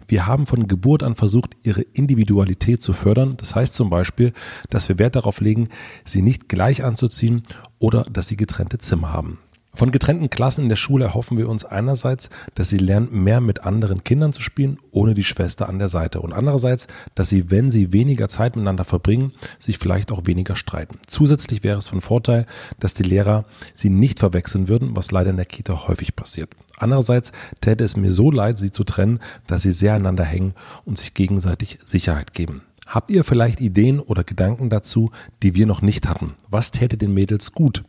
Wir 0.08 0.26
haben 0.26 0.48
von 0.48 0.68
Geburt 0.68 1.04
an 1.04 1.14
versucht, 1.14 1.56
ihre 1.62 1.82
Individualität 1.82 2.82
zu 2.82 2.94
fördern. 2.94 3.36
Das 3.38 3.54
heißt 3.56 3.76
zum 3.76 3.92
Beispiel, 3.92 4.34
dass 4.72 4.90
wir 4.90 4.98
Wert 4.98 5.16
darauf 5.16 5.40
legen, 5.40 5.70
sie 6.04 6.24
nicht 6.24 6.50
gleich 6.50 6.84
anzuziehen 6.84 7.44
oder 7.78 8.04
dass 8.04 8.28
sie 8.28 8.38
getrennte 8.38 8.80
Zimmer 8.80 9.14
haben. 9.14 9.38
Von 9.74 9.92
getrennten 9.92 10.30
Klassen 10.30 10.64
in 10.64 10.70
der 10.70 10.76
Schule 10.76 11.06
erhoffen 11.06 11.38
wir 11.38 11.48
uns 11.48 11.64
einerseits, 11.64 12.30
dass 12.56 12.70
sie 12.70 12.78
lernen, 12.78 13.24
mehr 13.24 13.40
mit 13.40 13.64
anderen 13.64 14.04
Kindern 14.04 14.34
zu 14.34 14.42
spielen, 14.42 14.78
ohne 14.92 15.14
die 15.14 15.24
Schwester 15.24 15.70
an 15.70 15.80
der 15.80 15.90
Seite. 15.90 16.22
Und 16.22 16.34
andererseits, 16.34 16.88
dass 17.16 17.30
sie, 17.30 17.50
wenn 17.52 17.72
sie 17.72 17.94
weniger 17.94 18.28
Zeit 18.28 18.56
miteinander 18.56 18.84
verbringen, 18.84 19.32
sich 19.58 19.78
vielleicht 19.78 20.12
auch 20.12 20.26
weniger 20.26 20.56
streiten. 20.56 21.00
Zusätzlich 21.08 21.64
wäre 21.64 21.78
es 21.78 21.88
von 21.88 22.02
Vorteil, 22.02 22.46
dass 22.80 22.94
die 22.94 23.04
Lehrer 23.04 23.46
sie 23.74 23.90
nicht 23.90 24.20
verwechseln 24.20 24.68
würden, 24.68 24.96
was 24.96 25.12
leider 25.12 25.30
in 25.30 25.38
der 25.38 25.46
Kita 25.46 25.88
häufig 25.88 26.16
passiert. 26.16 26.50
Andererseits 26.78 27.32
täte 27.62 27.84
es 27.84 27.96
mir 27.96 28.12
so 28.12 28.32
leid, 28.32 28.58
sie 28.58 28.72
zu 28.72 28.84
trennen, 28.84 29.20
dass 29.48 29.62
sie 29.62 29.72
sehr 29.72 29.94
einander 29.94 30.24
hängen 30.24 30.56
und 30.86 30.98
sich 30.98 31.14
gegenseitig 31.14 31.80
Sicherheit 31.86 32.34
geben. 32.34 32.64
Habt 32.90 33.12
ihr 33.12 33.24
vielleicht 33.24 33.62
Ideen 33.62 34.00
oder 34.00 34.24
Gedanken 34.24 34.72
dazu, 34.72 35.12
die 35.44 35.54
wir 35.54 35.68
noch 35.68 35.84
nicht 35.84 36.10
hatten? 36.10 36.34
Was 36.50 36.72
täte 36.72 36.98
den 36.98 37.14
Mädels 37.14 37.52
gut? 37.52 37.84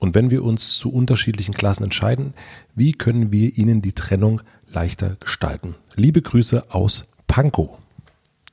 Und 0.00 0.16
wenn 0.16 0.32
wir 0.32 0.42
uns 0.42 0.76
zu 0.76 0.92
unterschiedlichen 0.92 1.54
Klassen 1.54 1.84
entscheiden, 1.84 2.34
wie 2.74 2.92
können 2.92 3.30
wir 3.30 3.56
ihnen 3.56 3.80
die 3.80 3.92
Trennung 3.92 4.42
leichter 4.68 5.14
gestalten? 5.20 5.76
Liebe 5.94 6.20
Grüße 6.20 6.74
aus 6.74 7.04
Pankow. 7.28 7.78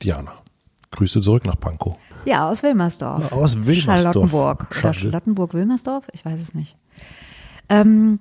Diana, 0.04 0.34
Grüße 0.92 1.20
zurück 1.20 1.48
nach 1.48 1.60
Pankow. 1.60 1.96
Ja, 2.26 2.48
aus 2.48 2.62
Wilmersdorf. 2.62 3.32
Aus 3.32 3.66
Wilmersdorf. 3.66 4.30
Charlottenburg. 4.30 4.68
Oder 4.70 4.94
Charlottenburg-Wilmersdorf? 4.94 6.10
Ich 6.14 6.24
weiß 6.24 6.40
es 6.40 6.54
nicht. 6.54 6.78
Ähm, 7.70 8.20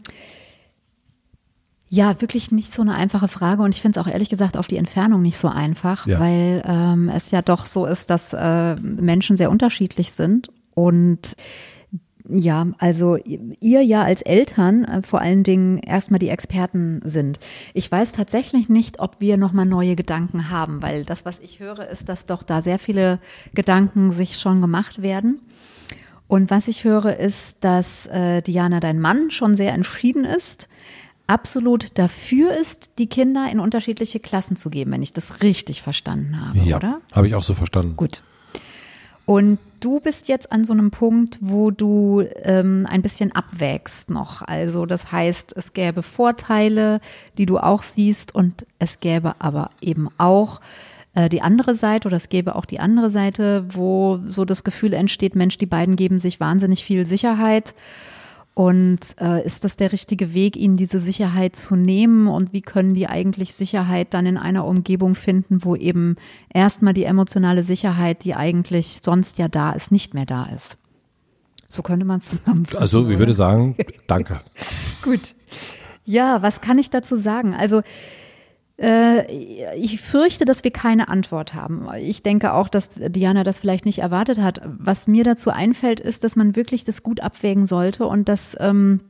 ja, 1.89 2.21
wirklich 2.21 2.51
nicht 2.51 2.75
so 2.75 2.83
eine 2.83 2.95
einfache 2.95 3.29
Frage 3.29 3.63
und 3.63 3.75
ich 3.75 3.81
finde 3.81 4.01
es 4.01 4.05
auch 4.05 4.11
ehrlich 4.11 4.29
gesagt 4.29 4.57
auf 4.57 4.67
die 4.67 4.77
Entfernung 4.77 5.23
nicht 5.23 5.39
so 5.39 5.49
einfach, 5.49 6.07
ja. 6.07 6.19
weil 6.19 6.63
ähm, 6.67 7.09
es 7.09 7.31
ja 7.31 7.43
doch 7.43 7.67
so 7.67 7.87
ist, 7.87 8.11
dass 8.11 8.33
äh, 8.33 8.75
Menschen 8.77 9.37
sehr 9.37 9.51
unterschiedlich 9.51 10.13
sind 10.13 10.49
und 10.75 11.37
ja, 12.29 12.67
also 12.79 13.17
ihr 13.17 13.83
ja 13.83 14.03
als 14.03 14.23
Eltern 14.23 14.85
äh, 14.85 15.03
vor 15.03 15.21
allen 15.21 15.45
Dingen 15.45 15.79
erstmal 15.79 16.19
die 16.19 16.29
Experten 16.29 17.01
sind. 17.05 17.39
Ich 17.73 17.91
weiß 17.91 18.13
tatsächlich 18.13 18.69
nicht, 18.69 18.99
ob 18.99 19.21
wir 19.21 19.37
nochmal 19.37 19.67
neue 19.67 19.97
Gedanken 19.97 20.51
haben, 20.51 20.83
weil 20.83 21.05
das, 21.05 21.25
was 21.25 21.39
ich 21.39 21.61
höre, 21.61 21.89
ist, 21.89 22.09
dass 22.09 22.27
doch 22.27 22.43
da 22.43 22.63
sehr 22.63 22.79
viele 22.79 23.21
Gedanken 23.55 24.11
sich 24.11 24.39
schon 24.39 24.61
gemacht 24.61 25.03
werden. 25.03 25.41
Und 26.29 26.51
was 26.51 26.67
ich 26.67 26.83
höre, 26.83 27.17
ist, 27.17 27.59
dass 27.61 28.07
äh, 28.07 28.43
Diana, 28.43 28.81
dein 28.81 28.99
Mann, 28.99 29.31
schon 29.31 29.55
sehr 29.55 29.73
entschieden 29.73 30.25
ist, 30.25 30.69
absolut 31.27 31.99
dafür 31.99 32.57
ist, 32.57 32.99
die 32.99 33.09
Kinder 33.09 33.49
in 33.51 33.61
unterschiedliche 33.61 34.21
Klassen 34.21 34.57
zu 34.57 34.71
geben, 34.71 34.93
wenn 34.93 35.03
ich 35.03 35.13
das 35.13 35.43
richtig 35.43 35.83
verstanden 35.83 36.41
habe, 36.41 36.59
ja, 36.59 36.77
oder? 36.77 37.01
Habe 37.13 37.27
ich 37.27 37.35
auch 37.35 37.43
so 37.43 37.55
verstanden. 37.55 37.97
Gut. 37.97 38.23
Und 39.27 39.59
du 39.81 39.99
bist 39.99 40.29
jetzt 40.29 40.53
an 40.53 40.65
so 40.65 40.73
einem 40.73 40.93
Punkt, 40.93 41.39
wo 41.41 41.73
du 41.73 42.23
ähm, 42.43 42.87
ein 42.89 43.03
bisschen 43.03 43.33
abwägst 43.33 44.09
noch. 44.09 44.43
Also 44.43 44.87
das 44.87 45.11
heißt, 45.11 45.53
es 45.57 45.73
gäbe 45.73 46.05
Vorteile, 46.05 47.01
die 47.37 47.45
du 47.45 47.59
auch 47.59 47.83
siehst 47.83 48.33
und 48.33 48.65
es 48.79 49.01
gäbe 49.01 49.35
aber 49.41 49.71
eben 49.81 50.09
auch 50.17 50.61
äh, 51.15 51.29
die 51.29 51.43
andere 51.43 51.75
Seite 51.75 52.07
oder 52.07 52.19
es 52.19 52.29
gäbe 52.29 52.55
auch 52.55 52.67
die 52.67 52.79
andere 52.79 53.11
Seite, 53.11 53.67
wo 53.69 54.21
so 54.27 54.45
das 54.45 54.63
Gefühl 54.63 54.93
entsteht, 54.93 55.35
Mensch, 55.35 55.59
die 55.59 55.67
beiden 55.67 55.97
geben 55.97 56.21
sich 56.21 56.39
wahnsinnig 56.39 56.85
viel 56.85 57.05
Sicherheit 57.05 57.75
und 58.57 59.01
äh, 59.21 59.45
ist 59.45 59.65
das 59.65 59.77
der 59.77 59.93
richtige 59.93 60.33
Weg, 60.33 60.57
ihnen 60.57 60.79
diese 60.79 60.99
Sicherheit 60.99 61.57
zu 61.57 61.77
nehmen? 61.77 62.27
Und 62.27 62.55
wie 62.55 62.63
können 62.63 62.95
die 62.95 63.07
eigentlich 63.07 63.53
Sicherheit 63.53 64.15
dann 64.15 64.25
in 64.25 64.39
einer 64.39 64.65
Umgebung 64.65 65.15
finden, 65.15 65.63
wo 65.63 65.77
eben 65.77 66.17
erstmal 66.49 66.95
die 66.95 67.05
emotionale 67.05 67.63
Sicherheit, 67.65 68.25
die 68.25 68.35
eigentlich 68.35 69.01
sonst 69.05 69.37
ja 69.37 69.49
da 69.49 69.73
ist, 69.73 69.93
nicht 69.93 70.15
mehr 70.15 70.25
da 70.25 70.45
ist? 70.45 70.79
So 71.69 71.83
könnte 71.83 72.07
man 72.07 72.21
es 72.21 72.31
zusammenfassen. 72.31 72.81
Also, 72.81 73.11
ich 73.11 73.19
würde 73.19 73.35
sagen, 73.35 73.77
danke. 74.07 74.41
Gut. 75.03 75.35
Ja, 76.07 76.41
was 76.41 76.63
kann 76.63 76.79
ich 76.79 76.89
dazu 76.89 77.17
sagen? 77.17 77.53
Also, 77.53 77.83
ich 78.79 80.01
fürchte, 80.03 80.45
dass 80.45 80.63
wir 80.63 80.71
keine 80.71 81.09
Antwort 81.09 81.55
haben. 81.55 81.89
Ich 81.99 82.23
denke 82.23 82.53
auch, 82.53 82.69
dass 82.69 82.91
Diana 82.91 83.43
das 83.43 83.59
vielleicht 83.59 83.87
nicht 83.87 84.01
erwartet 84.01 84.39
hat. 84.39 84.61
Was 84.65 85.09
mir 85.09 85.25
dazu 85.25 85.49
einfällt, 85.49 85.99
ist, 85.99 86.25
dass 86.25 86.37
man 86.37 86.57
wirklich 86.57 86.85
das 86.85 87.03
gut 87.03 87.21
abwägen 87.21 87.67
sollte 87.67 88.07
und 88.07 88.29
dass 88.29 88.55
ähm, 88.61 89.01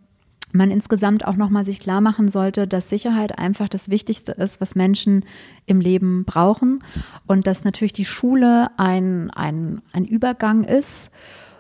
man 0.52 0.70
insgesamt 0.70 1.25
auch 1.25 1.35
nochmal 1.35 1.64
sich 1.64 1.80
klar 1.80 2.00
machen 2.00 2.28
sollte, 2.28 2.68
dass 2.68 2.88
Sicherheit 2.88 3.38
einfach 3.38 3.68
das 3.68 3.90
Wichtigste 3.90 4.32
ist, 4.32 4.61
was 4.61 4.76
Menschen 4.76 5.25
im 5.66 5.80
Leben 5.80 6.25
brauchen 6.25 6.78
und 7.26 7.49
dass 7.49 7.64
natürlich 7.64 7.92
die 7.92 8.04
Schule 8.04 8.70
ein, 8.76 9.30
ein, 9.32 9.82
ein 9.92 10.04
Übergang 10.04 10.62
ist, 10.62 11.11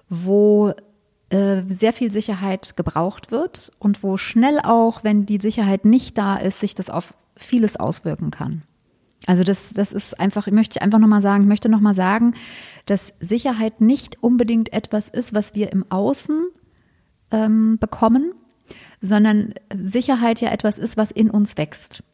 wo 0.08 0.72
äh, 1.30 1.62
sehr 1.68 1.92
viel 1.92 2.10
Sicherheit 2.10 2.76
gebraucht 2.76 3.32
wird 3.32 3.72
und 3.80 4.04
wo 4.04 4.16
schnell 4.16 4.60
auch, 4.60 5.02
wenn 5.02 5.26
die 5.26 5.40
Sicherheit 5.40 5.84
nicht 5.84 6.16
da 6.16 6.36
ist, 6.36 6.60
sich 6.60 6.76
das 6.76 6.88
auf 6.88 7.14
vieles 7.36 7.76
auswirken 7.76 8.30
kann. 8.30 8.62
Also 9.26 9.42
das, 9.42 9.72
das 9.72 9.92
ist 9.92 10.18
einfach, 10.20 10.46
ich 10.46 10.52
möchte 10.52 10.80
einfach 10.82 10.98
nochmal 10.98 11.22
sagen, 11.22 11.44
ich 11.44 11.48
möchte 11.48 11.68
nochmal 11.68 11.94
sagen, 11.94 12.34
dass 12.86 13.14
Sicherheit 13.18 13.80
nicht 13.80 14.22
unbedingt 14.22 14.72
etwas 14.72 15.08
ist, 15.08 15.34
was 15.34 15.54
wir 15.54 15.72
im 15.72 15.84
Außen 15.90 16.46
ähm, 17.32 17.78
bekommen, 17.78 18.32
sondern 19.00 19.54
Sicherheit 19.76 20.40
ja 20.40 20.50
etwas 20.50 20.78
ist, 20.78 20.96
was 20.96 21.10
in 21.10 21.30
uns 21.30 21.56
wächst. 21.56 22.04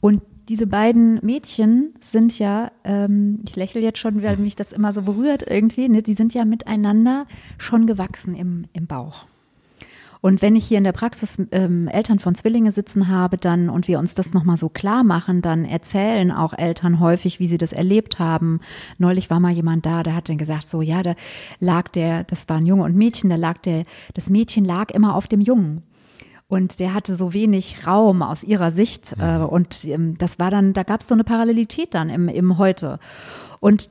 Und 0.00 0.22
diese 0.48 0.66
beiden 0.66 1.24
Mädchen 1.24 1.94
sind 2.00 2.38
ja, 2.38 2.72
ähm, 2.84 3.38
ich 3.46 3.56
lächle 3.56 3.80
jetzt 3.80 3.98
schon, 3.98 4.22
weil 4.22 4.36
mich 4.36 4.56
das 4.56 4.72
immer 4.72 4.92
so 4.92 5.02
berührt 5.02 5.44
irgendwie, 5.48 5.88
ne, 5.88 6.02
die 6.02 6.14
sind 6.14 6.34
ja 6.34 6.44
miteinander 6.44 7.26
schon 7.58 7.86
gewachsen 7.86 8.34
im, 8.34 8.66
im 8.72 8.86
Bauch. 8.86 9.26
Und 10.22 10.40
wenn 10.40 10.54
ich 10.54 10.64
hier 10.64 10.78
in 10.78 10.84
der 10.84 10.92
Praxis 10.92 11.42
ähm, 11.50 11.88
Eltern 11.88 12.20
von 12.20 12.36
Zwillinge 12.36 12.70
sitzen 12.70 13.08
habe, 13.08 13.36
dann 13.36 13.68
und 13.68 13.88
wir 13.88 13.98
uns 13.98 14.14
das 14.14 14.32
nochmal 14.32 14.56
so 14.56 14.68
klar 14.68 15.02
machen, 15.02 15.42
dann 15.42 15.64
erzählen 15.64 16.30
auch 16.30 16.54
Eltern 16.56 17.00
häufig, 17.00 17.40
wie 17.40 17.48
sie 17.48 17.58
das 17.58 17.72
erlebt 17.72 18.20
haben. 18.20 18.60
Neulich 18.98 19.30
war 19.30 19.40
mal 19.40 19.50
jemand 19.50 19.84
da, 19.84 20.04
der 20.04 20.14
hat 20.14 20.28
dann 20.28 20.38
gesagt, 20.38 20.68
so 20.68 20.80
ja, 20.80 21.02
da 21.02 21.14
lag 21.58 21.88
der, 21.88 22.22
das 22.22 22.48
waren 22.48 22.66
Junge 22.66 22.84
und 22.84 22.94
Mädchen, 22.94 23.30
da 23.30 23.36
lag 23.36 23.58
der, 23.58 23.84
das 24.14 24.30
Mädchen 24.30 24.64
lag 24.64 24.92
immer 24.92 25.16
auf 25.16 25.26
dem 25.26 25.40
Jungen. 25.40 25.82
Und 26.46 26.78
der 26.78 26.94
hatte 26.94 27.16
so 27.16 27.32
wenig 27.32 27.84
Raum 27.86 28.22
aus 28.22 28.44
ihrer 28.44 28.70
Sicht. 28.70 29.16
Äh, 29.18 29.38
und 29.38 29.84
ähm, 29.86 30.16
das 30.18 30.38
war 30.38 30.52
dann, 30.52 30.72
da 30.72 30.84
gab 30.84 31.00
es 31.00 31.08
so 31.08 31.14
eine 31.14 31.24
Parallelität 31.24 31.94
dann 31.94 32.10
im, 32.10 32.28
im 32.28 32.58
Heute. 32.58 33.00
Und 33.58 33.90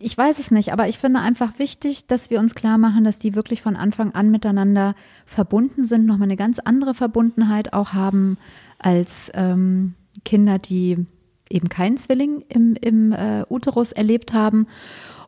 ich 0.00 0.16
weiß 0.16 0.38
es 0.38 0.50
nicht, 0.50 0.72
aber 0.72 0.88
ich 0.88 0.98
finde 0.98 1.20
einfach 1.20 1.58
wichtig, 1.58 2.06
dass 2.06 2.30
wir 2.30 2.40
uns 2.40 2.54
klar 2.54 2.78
machen, 2.78 3.04
dass 3.04 3.18
die 3.18 3.34
wirklich 3.34 3.62
von 3.62 3.76
Anfang 3.76 4.12
an 4.12 4.30
miteinander 4.30 4.94
verbunden 5.24 5.82
sind, 5.82 6.06
nochmal 6.06 6.28
eine 6.28 6.36
ganz 6.36 6.58
andere 6.58 6.94
Verbundenheit 6.94 7.72
auch 7.72 7.92
haben 7.92 8.38
als 8.78 9.30
ähm, 9.34 9.94
Kinder, 10.24 10.58
die 10.58 11.06
eben 11.50 11.68
keinen 11.68 11.96
Zwilling 11.96 12.44
im, 12.48 12.74
im 12.80 13.12
äh, 13.12 13.44
Uterus 13.48 13.92
erlebt 13.92 14.32
haben. 14.32 14.66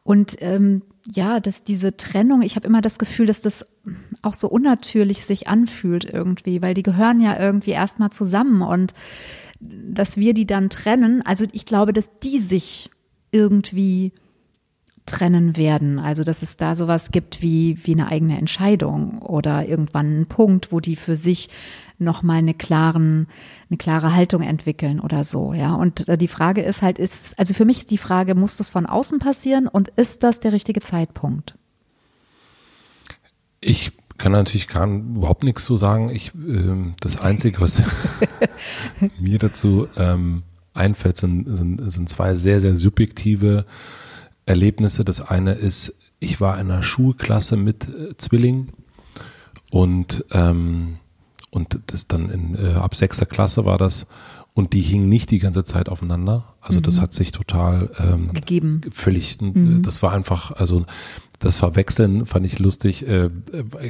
Und 0.03 0.37
ähm, 0.41 0.83
ja, 1.13 1.41
dass 1.41 1.65
diese 1.65 1.97
Trennung, 1.97 2.43
ich 2.43 2.57
habe 2.57 2.67
immer 2.67 2.83
das 2.83 2.99
Gefühl, 2.99 3.27
dass 3.27 3.41
das 3.41 3.67
auch 4.23 4.35
so 4.35 4.49
unnatürlich 4.49 5.25
sich 5.25 5.49
anfühlt 5.49 6.05
irgendwie, 6.05 6.63
weil 6.63 6.75
die 6.75 6.83
gehören 6.83 7.21
ja 7.21 7.39
irgendwie 7.39 7.71
erstmal 7.71 8.11
zusammen 8.11 8.63
und 8.63 8.93
dass 9.61 10.17
wir 10.17 10.35
die 10.35 10.47
dann 10.47 10.71
trennen, 10.71 11.23
also 11.23 11.47
ich 11.53 11.67
glaube, 11.67 11.93
dass 11.93 12.19
die 12.19 12.41
sich 12.41 12.91
irgendwie 13.31 14.13
trennen 15.11 15.57
werden. 15.57 15.99
Also, 15.99 16.25
dass 16.25 16.43
es 16.43 16.57
da 16.57 16.75
sowas 16.75 17.11
gibt 17.11 17.43
wie, 17.43 17.79
wie 17.85 17.93
eine 17.93 18.09
eigene 18.09 18.39
Entscheidung 18.39 19.19
oder 19.19 19.67
irgendwann 19.67 20.07
einen 20.07 20.27
Punkt, 20.27 20.73
wo 20.73 20.81
die 20.81 20.97
für 20.97 21.17
sich 21.17 21.49
nochmal 21.99 22.39
eine 22.39 22.55
klaren, 22.55 23.27
eine 23.69 23.77
klare 23.77 24.15
Haltung 24.15 24.43
entwickeln 24.43 25.01
oder 25.01 25.25
so, 25.25 25.53
ja. 25.53 25.75
Und 25.75 26.09
äh, 26.09 26.17
die 26.17 26.29
Frage 26.29 26.63
ist 26.63 26.83
halt, 26.83 26.99
ist, 26.99 27.39
also 27.39 27.53
für 27.53 27.65
mich 27.65 27.81
ist 27.81 27.91
die 27.91 27.99
Frage, 27.99 28.35
muss 28.35 28.57
das 28.57 28.71
von 28.71 28.87
außen 28.87 29.19
passieren 29.19 29.69
und 29.69 29.89
ist 29.89 30.23
das 30.23 30.41
der 30.41 30.53
richtige 30.53 30.81
Zeitpunkt? 30.81 31.57
Ich 33.61 33.93
kann 34.17 34.33
natürlich 34.33 34.69
kann 34.69 35.17
überhaupt 35.17 35.45
nichts 35.45 35.65
zu 35.65 35.77
sagen. 35.77 36.11
Ich, 36.11 36.29
äh, 36.35 36.93
das 37.01 37.21
Einzige, 37.21 37.61
was 37.61 37.83
mir 39.21 39.39
dazu 39.39 39.89
ähm, 39.97 40.43
einfällt, 40.75 41.17
sind, 41.17 41.45
sind, 41.47 41.91
sind 41.91 42.09
zwei 42.09 42.35
sehr, 42.35 42.61
sehr 42.61 42.77
subjektive 42.77 43.67
Erlebnisse. 44.47 45.05
Das 45.05 45.21
eine 45.21 45.53
ist, 45.53 45.95
ich 46.19 46.41
war 46.41 46.59
in 46.61 46.71
einer 46.71 46.83
Schulklasse 46.83 47.57
mit 47.57 47.89
äh, 47.89 48.17
Zwillingen 48.17 48.73
und, 49.71 50.25
ähm, 50.33 50.99
und 51.51 51.79
das 51.87 52.09
dann 52.09 52.31
in, 52.31 52.55
äh, 52.57 52.75
ab 52.75 52.95
sechster 52.95 53.27
Klasse 53.27 53.65
war 53.65 53.79
das 53.79 54.07
und 54.55 54.73
die 54.73 54.81
hingen 54.81 55.09
nicht 55.09 55.31
die 55.31 55.39
ganze 55.39 55.65
Zeit 55.65 55.89
aufeinander. 55.89 56.55
Also 56.61 56.81
mhm. 56.81 56.85
das 56.85 57.01
hat 57.01 57.13
sich 57.13 57.33
total 57.33 57.91
ähm, 57.99 58.33
gegeben. 58.33 58.81
Völlig, 58.93 59.41
mhm. 59.41 59.83
das 59.83 60.03
war 60.03 60.13
einfach, 60.13 60.53
also 60.53 60.85
das 61.39 61.57
Verwechseln 61.57 62.27
fand 62.27 62.45
ich 62.45 62.59
lustig, 62.59 63.07
äh, 63.09 63.31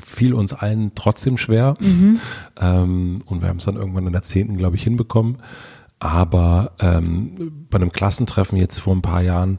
fiel 0.04 0.34
uns 0.34 0.52
allen 0.52 0.92
trotzdem 0.94 1.36
schwer. 1.36 1.74
Mhm. 1.80 2.20
Ähm, 2.60 3.22
und 3.26 3.42
wir 3.42 3.48
haben 3.48 3.56
es 3.56 3.64
dann 3.64 3.76
irgendwann 3.76 4.06
in 4.06 4.12
der 4.12 4.22
zehnten, 4.22 4.56
glaube 4.56 4.76
ich, 4.76 4.84
hinbekommen. 4.84 5.38
Aber 5.98 6.72
ähm, 6.80 7.66
bei 7.68 7.76
einem 7.76 7.92
Klassentreffen 7.92 8.56
jetzt 8.56 8.78
vor 8.78 8.94
ein 8.94 9.02
paar 9.02 9.20
Jahren 9.20 9.58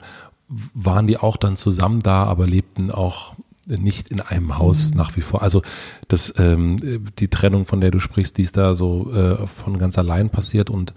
waren 0.74 1.08
die 1.08 1.18
auch 1.18 1.38
dann 1.38 1.56
zusammen 1.56 2.00
da, 2.02 2.24
aber 2.26 2.48
lebten 2.48 2.92
auch 2.92 3.36
nicht 3.66 4.10
in 4.10 4.20
einem 4.20 4.58
Haus 4.58 4.92
mhm. 4.92 4.98
nach 4.98 5.16
wie 5.16 5.22
vor. 5.22 5.42
Also 5.42 5.62
das, 6.08 6.34
ähm, 6.38 7.06
die 7.20 7.30
Trennung, 7.30 7.66
von 7.66 7.82
der 7.82 7.92
du 7.92 8.00
sprichst, 8.00 8.38
die 8.38 8.44
ist 8.44 8.58
da 8.58 8.76
so 8.76 9.12
äh, 9.14 9.48
von 9.48 9.78
ganz 9.78 9.98
allein 9.98 10.30
passiert 10.30 10.70
und 10.70 10.94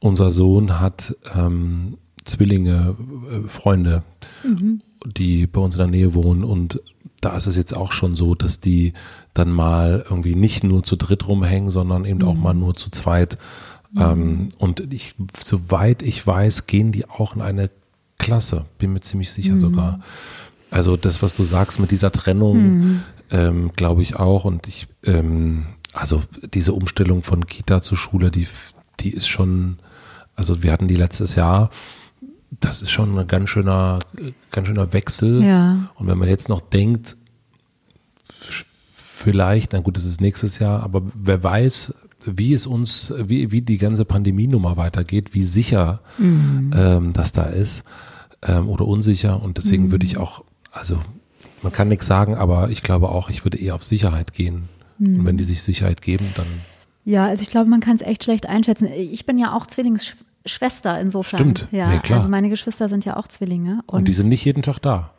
unser 0.00 0.30
Sohn 0.30 0.80
hat 0.80 1.16
ähm, 1.34 1.96
Zwillinge, 2.24 2.96
äh, 3.30 3.48
Freunde, 3.48 4.02
mhm. 4.42 4.82
die 5.06 5.46
bei 5.46 5.60
uns 5.60 5.76
in 5.76 5.78
der 5.78 5.86
Nähe 5.86 6.14
wohnen 6.14 6.44
und 6.44 6.80
da 7.20 7.36
ist 7.36 7.46
es 7.46 7.56
jetzt 7.56 7.74
auch 7.74 7.92
schon 7.92 8.16
so, 8.16 8.34
dass 8.34 8.60
die 8.60 8.92
dann 9.32 9.50
mal 9.50 10.04
irgendwie 10.04 10.34
nicht 10.34 10.62
nur 10.62 10.82
zu 10.82 10.96
dritt 10.96 11.26
rumhängen, 11.26 11.70
sondern 11.70 12.04
eben 12.04 12.18
mhm. 12.18 12.28
auch 12.28 12.34
mal 12.34 12.54
nur 12.54 12.74
zu 12.74 12.90
zweit. 12.90 13.38
Mhm. 13.92 14.00
Ähm, 14.00 14.48
und 14.58 14.92
ich, 14.92 15.14
soweit 15.40 16.02
ich 16.02 16.26
weiß, 16.26 16.66
gehen 16.66 16.92
die 16.92 17.08
auch 17.08 17.34
in 17.34 17.40
eine 17.40 17.70
Klasse, 18.24 18.64
bin 18.78 18.92
mir 18.92 19.00
ziemlich 19.00 19.30
sicher 19.30 19.54
mhm. 19.54 19.58
sogar. 19.58 20.00
Also 20.70 20.96
das, 20.96 21.22
was 21.22 21.34
du 21.34 21.44
sagst 21.44 21.78
mit 21.78 21.90
dieser 21.90 22.10
Trennung, 22.10 22.56
mhm. 22.56 23.00
ähm, 23.30 23.70
glaube 23.76 24.02
ich 24.02 24.16
auch. 24.16 24.44
Und 24.44 24.66
ich, 24.66 24.88
ähm, 25.04 25.66
also 25.92 26.22
diese 26.52 26.72
Umstellung 26.72 27.22
von 27.22 27.46
Kita 27.46 27.80
zu 27.80 27.96
Schule, 27.96 28.30
die, 28.30 28.48
die 29.00 29.10
ist 29.10 29.28
schon, 29.28 29.78
also 30.34 30.62
wir 30.62 30.72
hatten 30.72 30.88
die 30.88 30.96
letztes 30.96 31.34
Jahr, 31.34 31.70
das 32.60 32.82
ist 32.82 32.90
schon 32.90 33.16
ein 33.18 33.26
ganz 33.26 33.50
schöner, 33.50 33.98
ganz 34.50 34.66
schöner 34.66 34.92
Wechsel. 34.92 35.44
Ja. 35.44 35.90
Und 35.96 36.06
wenn 36.06 36.18
man 36.18 36.28
jetzt 36.28 36.48
noch 36.48 36.60
denkt, 36.60 37.16
vielleicht, 38.24 39.74
na 39.74 39.80
gut, 39.80 39.96
das 39.96 40.04
ist 40.04 40.20
nächstes 40.20 40.58
Jahr, 40.58 40.82
aber 40.82 41.02
wer 41.14 41.42
weiß, 41.42 41.94
wie 42.26 42.54
es 42.54 42.66
uns, 42.66 43.12
wie, 43.16 43.52
wie 43.52 43.60
die 43.60 43.78
ganze 43.78 44.04
Pandemienummer 44.04 44.76
weitergeht, 44.76 45.34
wie 45.34 45.44
sicher 45.44 46.00
mhm. 46.18 46.72
ähm, 46.74 47.12
das 47.12 47.32
da 47.32 47.44
ist 47.44 47.84
ähm, 48.44 48.68
oder 48.68 48.86
unsicher. 48.86 49.42
Und 49.42 49.58
deswegen 49.58 49.84
mhm. 49.86 49.90
würde 49.90 50.06
ich 50.06 50.18
auch 50.18 50.44
also 50.74 50.98
man 51.62 51.72
kann 51.72 51.88
nichts 51.88 52.06
sagen, 52.06 52.34
aber 52.34 52.68
ich 52.68 52.82
glaube 52.82 53.08
auch, 53.08 53.30
ich 53.30 53.44
würde 53.44 53.58
eher 53.58 53.74
auf 53.74 53.84
Sicherheit 53.84 54.34
gehen. 54.34 54.68
Mhm. 54.98 55.20
Und 55.20 55.26
wenn 55.26 55.36
die 55.36 55.44
sich 55.44 55.62
Sicherheit 55.62 56.02
geben, 56.02 56.26
dann. 56.36 56.46
Ja, 57.04 57.26
also 57.26 57.42
ich 57.42 57.50
glaube, 57.50 57.70
man 57.70 57.80
kann 57.80 57.96
es 57.96 58.02
echt 58.02 58.24
schlecht 58.24 58.46
einschätzen. 58.46 58.88
Ich 58.92 59.24
bin 59.24 59.38
ja 59.38 59.54
auch 59.54 59.66
Zwillingsschwester 59.66 61.00
insofern. 61.00 61.40
Stimmt. 61.40 61.68
Ja, 61.70 61.88
nee, 61.88 61.98
klar. 61.98 62.18
also 62.18 62.28
meine 62.28 62.48
Geschwister 62.50 62.88
sind 62.88 63.04
ja 63.04 63.16
auch 63.16 63.28
Zwillinge. 63.28 63.80
Und, 63.86 64.00
und 64.00 64.08
die 64.08 64.12
sind 64.12 64.28
nicht 64.28 64.44
jeden 64.44 64.62
Tag 64.62 64.78
da. 64.80 65.12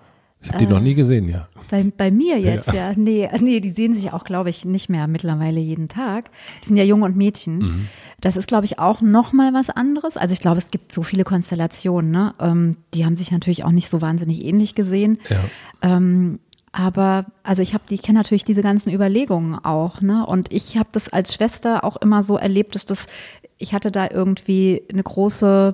Ich 0.45 0.51
habe 0.51 0.59
die 0.59 0.65
äh, 0.65 0.73
noch 0.73 0.79
nie 0.79 0.95
gesehen, 0.95 1.27
ja. 1.27 1.47
Bei, 1.69 1.83
bei 1.95 2.11
mir 2.11 2.39
jetzt, 2.39 2.67
ja. 2.67 2.91
ja. 2.91 2.93
Nee, 2.95 3.29
nee, 3.39 3.59
die 3.59 3.71
sehen 3.71 3.95
sich 3.95 4.13
auch, 4.13 4.23
glaube 4.23 4.49
ich, 4.49 4.65
nicht 4.65 4.89
mehr 4.89 5.07
mittlerweile 5.07 5.59
jeden 5.59 5.87
Tag. 5.87 6.29
Die 6.63 6.67
sind 6.67 6.77
ja 6.77 6.83
Junge 6.83 7.05
und 7.05 7.15
Mädchen. 7.15 7.57
Mhm. 7.57 7.87
Das 8.21 8.37
ist, 8.37 8.47
glaube 8.47 8.65
ich, 8.65 8.79
auch 8.79 9.01
nochmal 9.01 9.53
was 9.53 9.69
anderes. 9.69 10.17
Also 10.17 10.33
ich 10.33 10.39
glaube, 10.39 10.59
es 10.59 10.69
gibt 10.69 10.91
so 10.91 11.03
viele 11.03 11.23
Konstellationen, 11.23 12.11
ne? 12.11 12.35
Ähm, 12.39 12.77
die 12.93 13.05
haben 13.05 13.15
sich 13.15 13.31
natürlich 13.31 13.63
auch 13.63 13.71
nicht 13.71 13.89
so 13.89 14.01
wahnsinnig 14.01 14.45
ähnlich 14.45 14.75
gesehen. 14.75 15.19
Ja. 15.29 15.39
Ähm, 15.81 16.39
aber 16.71 17.25
also 17.43 17.61
ich 17.61 17.73
habe 17.73 17.85
die 17.89 17.97
kenne 17.97 18.19
natürlich 18.19 18.43
diese 18.43 18.61
ganzen 18.61 18.91
Überlegungen 18.91 19.55
auch, 19.55 20.01
ne? 20.01 20.25
Und 20.25 20.51
ich 20.51 20.77
habe 20.77 20.89
das 20.91 21.11
als 21.11 21.33
Schwester 21.33 21.83
auch 21.83 21.95
immer 21.97 22.21
so 22.21 22.37
erlebt, 22.37 22.75
dass 22.75 22.85
das 22.85 23.07
ich 23.65 23.73
hatte 23.73 23.91
da 23.91 24.07
irgendwie 24.09 24.83
eine 24.91 25.03
große 25.03 25.73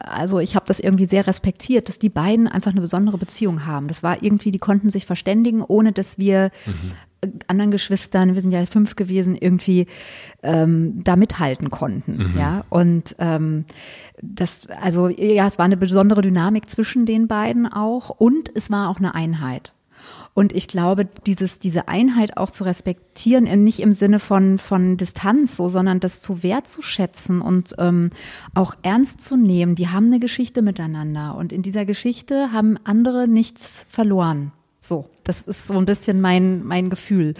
also 0.00 0.38
ich 0.38 0.54
habe 0.54 0.66
das 0.66 0.80
irgendwie 0.80 1.06
sehr 1.06 1.26
respektiert, 1.26 1.88
dass 1.88 1.98
die 1.98 2.08
beiden 2.08 2.46
einfach 2.46 2.72
eine 2.72 2.80
besondere 2.80 3.18
Beziehung 3.18 3.66
haben. 3.66 3.88
Das 3.88 4.02
war 4.02 4.22
irgendwie, 4.22 4.50
die 4.50 4.58
konnten 4.58 4.90
sich 4.90 5.06
verständigen, 5.06 5.62
ohne 5.62 5.92
dass 5.92 6.18
wir 6.18 6.50
mhm. 6.66 7.32
anderen 7.46 7.70
Geschwistern, 7.70 8.34
wir 8.34 8.42
sind 8.42 8.52
ja 8.52 8.64
fünf 8.66 8.96
gewesen, 8.96 9.36
irgendwie 9.36 9.86
ähm, 10.42 11.02
da 11.02 11.16
mithalten 11.16 11.70
konnten. 11.70 12.32
Mhm. 12.32 12.38
Ja, 12.38 12.64
und 12.68 13.16
ähm, 13.18 13.64
das, 14.20 14.68
also 14.68 15.08
ja, 15.08 15.46
es 15.46 15.58
war 15.58 15.64
eine 15.64 15.76
besondere 15.76 16.20
Dynamik 16.20 16.68
zwischen 16.68 17.06
den 17.06 17.26
beiden 17.26 17.66
auch 17.66 18.10
und 18.10 18.50
es 18.54 18.70
war 18.70 18.88
auch 18.88 18.98
eine 18.98 19.14
Einheit. 19.14 19.74
Und 20.32 20.52
ich 20.52 20.68
glaube, 20.68 21.08
dieses, 21.26 21.58
diese 21.58 21.88
Einheit 21.88 22.36
auch 22.36 22.50
zu 22.50 22.64
respektieren, 22.64 23.44
nicht 23.64 23.80
im 23.80 23.92
Sinne 23.92 24.20
von, 24.20 24.58
von 24.58 24.96
Distanz, 24.96 25.56
so, 25.56 25.68
sondern 25.68 26.00
das 26.00 26.20
zu 26.20 26.42
wertzuschätzen 26.42 27.40
und 27.40 27.74
ähm, 27.78 28.10
auch 28.54 28.74
ernst 28.82 29.20
zu 29.20 29.36
nehmen. 29.36 29.74
Die 29.74 29.88
haben 29.88 30.06
eine 30.06 30.20
Geschichte 30.20 30.62
miteinander 30.62 31.36
und 31.36 31.52
in 31.52 31.62
dieser 31.62 31.84
Geschichte 31.84 32.52
haben 32.52 32.78
andere 32.84 33.26
nichts 33.26 33.86
verloren. 33.88 34.52
So, 34.80 35.10
das 35.24 35.46
ist 35.46 35.66
so 35.66 35.76
ein 35.76 35.84
bisschen 35.84 36.20
mein, 36.20 36.64
mein 36.64 36.90
Gefühl. 36.90 37.34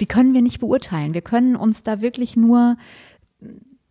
Die 0.00 0.06
können 0.06 0.32
wir 0.34 0.42
nicht 0.42 0.60
beurteilen. 0.60 1.14
Wir 1.14 1.22
können 1.22 1.56
uns 1.56 1.82
da 1.82 2.00
wirklich 2.00 2.36
nur 2.36 2.76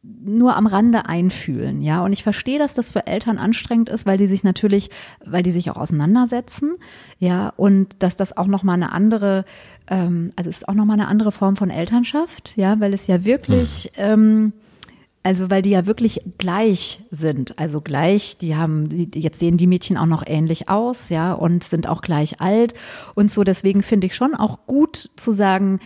nur 0.04 0.58
am 0.58 0.68
Rande 0.68 1.06
einfühlen, 1.06 1.82
ja. 1.82 2.04
Und 2.04 2.12
ich 2.12 2.24
verstehe, 2.24 2.60
dass 2.60 2.74
das 2.74 2.92
für 2.92 3.08
Eltern 3.08 3.38
anstrengend 3.38 3.88
ist, 3.88 4.06
weil 4.06 4.18
die 4.18 4.28
sich 4.28 4.44
natürlich, 4.44 4.90
weil 5.26 5.44
die 5.44 5.52
sich 5.52 5.72
auch 5.72 5.78
auseinandersetzen, 5.78 6.74
ja, 7.20 7.54
und 7.56 8.04
dass 8.04 8.18
das 8.18 8.36
auch 8.36 8.48
nochmal 8.48 8.76
eine 8.76 8.92
andere, 8.92 9.46
ähm, 9.88 10.32
also 10.36 10.50
ist 10.50 10.68
auch 10.68 10.74
nochmal 10.74 11.00
eine 11.00 11.08
andere 11.08 11.32
Form 11.32 11.56
von 11.56 11.70
Elternschaft, 11.70 12.58
ja, 12.58 12.80
weil 12.82 12.94
es 12.94 13.08
ja 13.08 13.24
wirklich, 13.24 13.92
ähm, 13.96 14.52
also 15.24 15.50
weil 15.50 15.62
die 15.62 15.70
ja 15.70 15.86
wirklich 15.86 16.22
gleich 16.38 17.00
sind, 17.10 17.58
also 17.58 17.80
gleich, 17.80 18.38
die 18.38 18.58
haben, 18.58 18.90
jetzt 19.16 19.40
sehen 19.40 19.56
die 19.56 19.68
Mädchen 19.68 19.96
auch 19.96 20.06
noch 20.06 20.24
ähnlich 20.28 20.68
aus, 20.68 21.08
ja, 21.08 21.32
und 21.32 21.64
sind 21.64 21.88
auch 21.88 22.02
gleich 22.02 22.42
alt 22.42 22.74
und 23.16 23.32
so. 23.32 23.46
Deswegen 23.46 23.84
finde 23.84 24.08
ich 24.08 24.16
schon 24.16 24.36
auch 24.36 24.66
gut 24.68 25.12
zu 25.16 25.32
sagen, 25.32 25.80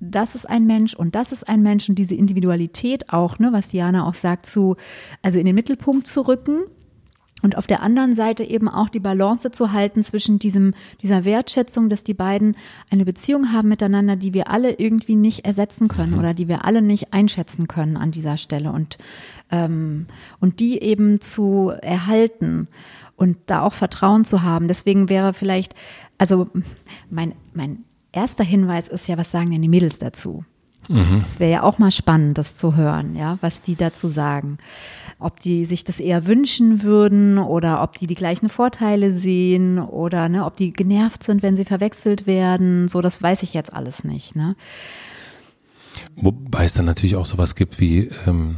das 0.00 0.34
ist 0.34 0.48
ein 0.48 0.66
Mensch 0.66 0.94
und 0.94 1.14
das 1.14 1.30
ist 1.30 1.48
ein 1.48 1.62
Mensch 1.62 1.88
und 1.88 1.96
diese 1.96 2.14
Individualität 2.14 3.12
auch, 3.12 3.38
ne, 3.38 3.50
was 3.52 3.68
Diana 3.68 4.06
auch 4.06 4.14
sagt, 4.14 4.46
zu, 4.46 4.76
also 5.22 5.38
in 5.38 5.46
den 5.46 5.54
Mittelpunkt 5.54 6.06
zu 6.06 6.22
rücken. 6.22 6.60
Und 7.42 7.56
auf 7.56 7.66
der 7.66 7.82
anderen 7.82 8.14
Seite 8.14 8.44
eben 8.44 8.68
auch 8.68 8.90
die 8.90 9.00
Balance 9.00 9.50
zu 9.50 9.72
halten 9.72 10.02
zwischen 10.02 10.38
diesem, 10.38 10.74
dieser 11.00 11.24
Wertschätzung, 11.24 11.88
dass 11.88 12.04
die 12.04 12.12
beiden 12.12 12.54
eine 12.90 13.06
Beziehung 13.06 13.50
haben 13.50 13.68
miteinander, 13.70 14.16
die 14.16 14.34
wir 14.34 14.50
alle 14.50 14.72
irgendwie 14.72 15.16
nicht 15.16 15.46
ersetzen 15.46 15.88
können 15.88 16.12
mhm. 16.12 16.18
oder 16.18 16.34
die 16.34 16.48
wir 16.48 16.66
alle 16.66 16.82
nicht 16.82 17.14
einschätzen 17.14 17.66
können 17.66 17.96
an 17.96 18.10
dieser 18.10 18.36
Stelle 18.36 18.72
und, 18.72 18.98
ähm, 19.50 20.04
und 20.38 20.60
die 20.60 20.82
eben 20.82 21.22
zu 21.22 21.72
erhalten 21.80 22.68
und 23.16 23.38
da 23.46 23.62
auch 23.62 23.74
Vertrauen 23.74 24.26
zu 24.26 24.42
haben. 24.42 24.68
Deswegen 24.68 25.08
wäre 25.08 25.32
vielleicht, 25.32 25.74
also 26.18 26.48
mein, 27.08 27.34
mein 27.54 27.84
erster 28.12 28.44
Hinweis 28.44 28.88
ist 28.88 29.08
ja, 29.08 29.16
was 29.18 29.30
sagen 29.30 29.50
denn 29.50 29.62
die 29.62 29.68
Mädels 29.68 29.98
dazu? 29.98 30.44
Mhm. 30.88 31.20
Das 31.20 31.38
wäre 31.38 31.52
ja 31.52 31.62
auch 31.62 31.78
mal 31.78 31.92
spannend, 31.92 32.38
das 32.38 32.56
zu 32.56 32.74
hören, 32.74 33.14
ja, 33.14 33.38
was 33.40 33.62
die 33.62 33.76
dazu 33.76 34.08
sagen. 34.08 34.58
Ob 35.18 35.38
die 35.38 35.64
sich 35.64 35.84
das 35.84 36.00
eher 36.00 36.26
wünschen 36.26 36.82
würden 36.82 37.38
oder 37.38 37.82
ob 37.82 37.98
die 37.98 38.06
die 38.06 38.14
gleichen 38.14 38.48
Vorteile 38.48 39.12
sehen 39.12 39.78
oder 39.78 40.28
ne, 40.28 40.44
ob 40.44 40.56
die 40.56 40.72
genervt 40.72 41.22
sind, 41.22 41.42
wenn 41.42 41.56
sie 41.56 41.66
verwechselt 41.66 42.26
werden. 42.26 42.88
So, 42.88 43.02
das 43.02 43.22
weiß 43.22 43.42
ich 43.42 43.54
jetzt 43.54 43.72
alles 43.72 44.02
nicht. 44.02 44.34
Ne? 44.34 44.56
Wobei 46.16 46.64
es 46.64 46.74
dann 46.74 46.86
natürlich 46.86 47.16
auch 47.16 47.26
sowas 47.26 47.54
gibt 47.54 47.78
wie 47.78 48.08
ähm, 48.26 48.56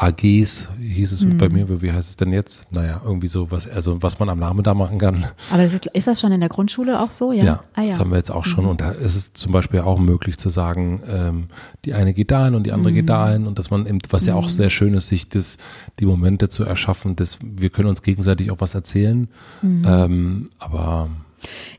AGs 0.00 0.68
hieß 0.78 1.12
es 1.12 1.22
mhm. 1.22 1.38
bei 1.38 1.48
mir, 1.48 1.82
wie 1.82 1.92
heißt 1.92 2.08
es 2.08 2.16
denn 2.16 2.32
jetzt? 2.32 2.64
Naja, 2.70 3.00
irgendwie 3.04 3.26
so 3.26 3.50
was, 3.50 3.68
also 3.68 4.00
was 4.00 4.20
man 4.20 4.28
am 4.28 4.38
Nachmittag 4.38 4.76
machen 4.76 4.98
kann. 4.98 5.26
Aber 5.50 5.62
das 5.64 5.72
ist, 5.72 5.86
ist 5.86 6.06
das 6.06 6.20
schon 6.20 6.30
in 6.30 6.38
der 6.38 6.48
Grundschule 6.48 7.00
auch 7.00 7.10
so? 7.10 7.32
Ja, 7.32 7.44
ja, 7.44 7.64
ah, 7.74 7.82
ja. 7.82 7.88
das 7.90 7.98
haben 7.98 8.10
wir 8.10 8.16
jetzt 8.16 8.30
auch 8.30 8.44
schon. 8.44 8.64
Mhm. 8.64 8.70
Und 8.70 8.80
da 8.80 8.92
ist 8.92 9.16
es 9.16 9.32
zum 9.32 9.50
Beispiel 9.50 9.80
auch 9.80 9.98
möglich 9.98 10.38
zu 10.38 10.50
sagen, 10.50 11.02
ähm, 11.08 11.48
die 11.84 11.94
eine 11.94 12.14
geht 12.14 12.30
dahin 12.30 12.54
und 12.54 12.64
die 12.64 12.72
andere 12.72 12.92
mhm. 12.92 12.96
geht 12.96 13.08
dahin 13.08 13.48
und 13.48 13.58
dass 13.58 13.70
man 13.70 13.86
eben, 13.86 13.98
was 14.10 14.24
ja 14.24 14.36
auch 14.36 14.46
mhm. 14.46 14.52
sehr 14.52 14.70
schön 14.70 14.94
ist, 14.94 15.08
sich 15.08 15.28
das, 15.28 15.58
die 15.98 16.06
Momente 16.06 16.48
zu 16.48 16.62
erschaffen, 16.62 17.16
dass 17.16 17.40
wir 17.42 17.70
können 17.70 17.88
uns 17.88 18.02
gegenseitig 18.02 18.52
auch 18.52 18.60
was 18.60 18.74
erzählen. 18.76 19.26
Mhm. 19.62 19.82
Ähm, 19.84 20.50
aber 20.60 21.08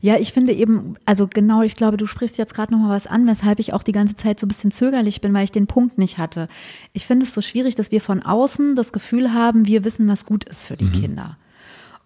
ja, 0.00 0.16
ich 0.16 0.32
finde 0.32 0.52
eben, 0.52 0.96
also 1.04 1.28
genau, 1.28 1.62
ich 1.62 1.76
glaube, 1.76 1.96
du 1.96 2.06
sprichst 2.06 2.38
jetzt 2.38 2.54
gerade 2.54 2.72
noch 2.72 2.80
mal 2.80 2.90
was 2.90 3.06
an, 3.06 3.26
weshalb 3.26 3.58
ich 3.58 3.72
auch 3.72 3.82
die 3.82 3.92
ganze 3.92 4.16
Zeit 4.16 4.40
so 4.40 4.46
ein 4.46 4.48
bisschen 4.48 4.70
zögerlich 4.70 5.20
bin, 5.20 5.34
weil 5.34 5.44
ich 5.44 5.52
den 5.52 5.66
Punkt 5.66 5.98
nicht 5.98 6.18
hatte. 6.18 6.48
Ich 6.92 7.06
finde 7.06 7.26
es 7.26 7.34
so 7.34 7.40
schwierig, 7.40 7.74
dass 7.74 7.90
wir 7.90 8.00
von 8.00 8.22
außen 8.22 8.74
das 8.74 8.92
Gefühl 8.92 9.32
haben, 9.32 9.66
wir 9.66 9.84
wissen, 9.84 10.08
was 10.08 10.26
gut 10.26 10.44
ist 10.44 10.66
für 10.66 10.76
die 10.76 10.84
mhm. 10.84 10.92
Kinder. 10.92 11.36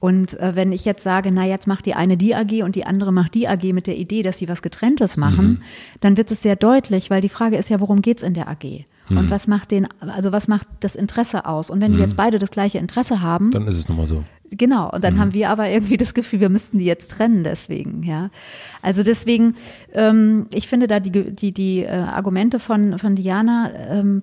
Und 0.00 0.38
äh, 0.38 0.54
wenn 0.54 0.72
ich 0.72 0.84
jetzt 0.84 1.02
sage, 1.02 1.32
na, 1.32 1.46
jetzt 1.46 1.66
macht 1.66 1.86
die 1.86 1.94
eine 1.94 2.18
die 2.18 2.34
AG 2.34 2.62
und 2.62 2.76
die 2.76 2.84
andere 2.84 3.10
macht 3.10 3.34
die 3.34 3.48
AG 3.48 3.72
mit 3.72 3.86
der 3.86 3.96
Idee, 3.96 4.22
dass 4.22 4.36
sie 4.36 4.48
was 4.48 4.60
Getrenntes 4.60 5.16
machen, 5.16 5.46
mhm. 5.46 5.62
dann 6.00 6.16
wird 6.18 6.30
es 6.30 6.42
sehr 6.42 6.56
deutlich, 6.56 7.08
weil 7.08 7.22
die 7.22 7.30
Frage 7.30 7.56
ist 7.56 7.70
ja, 7.70 7.80
worum 7.80 8.02
geht's 8.02 8.22
in 8.22 8.34
der 8.34 8.48
AG? 8.48 8.84
Mhm. 9.08 9.18
Und 9.18 9.30
was 9.30 9.46
macht 9.46 9.70
den, 9.70 9.88
also 10.00 10.32
was 10.32 10.48
macht 10.48 10.66
das 10.80 10.94
Interesse 10.94 11.46
aus? 11.46 11.70
Und 11.70 11.80
wenn 11.80 11.92
mhm. 11.92 11.96
die 11.96 12.02
jetzt 12.02 12.16
beide 12.16 12.38
das 12.38 12.50
gleiche 12.50 12.78
Interesse 12.78 13.20
haben, 13.20 13.50
dann 13.50 13.66
ist 13.66 13.78
es 13.78 13.88
nun 13.88 13.98
mal 13.98 14.06
so. 14.06 14.24
Genau, 14.50 14.90
und 14.90 15.02
dann 15.02 15.14
mhm. 15.14 15.20
haben 15.20 15.34
wir 15.34 15.50
aber 15.50 15.68
irgendwie 15.68 15.96
das 15.96 16.14
Gefühl, 16.14 16.40
wir 16.40 16.48
müssten 16.48 16.78
die 16.78 16.84
jetzt 16.84 17.10
trennen 17.10 17.44
deswegen, 17.44 18.02
ja. 18.02 18.30
Also 18.82 19.02
deswegen, 19.02 19.56
ähm, 19.92 20.46
ich 20.52 20.68
finde 20.68 20.86
da 20.86 21.00
die, 21.00 21.34
die, 21.34 21.52
die 21.52 21.80
äh, 21.80 21.88
Argumente 21.88 22.60
von, 22.60 22.98
von 22.98 23.16
Diana 23.16 23.72
ähm, 23.88 24.22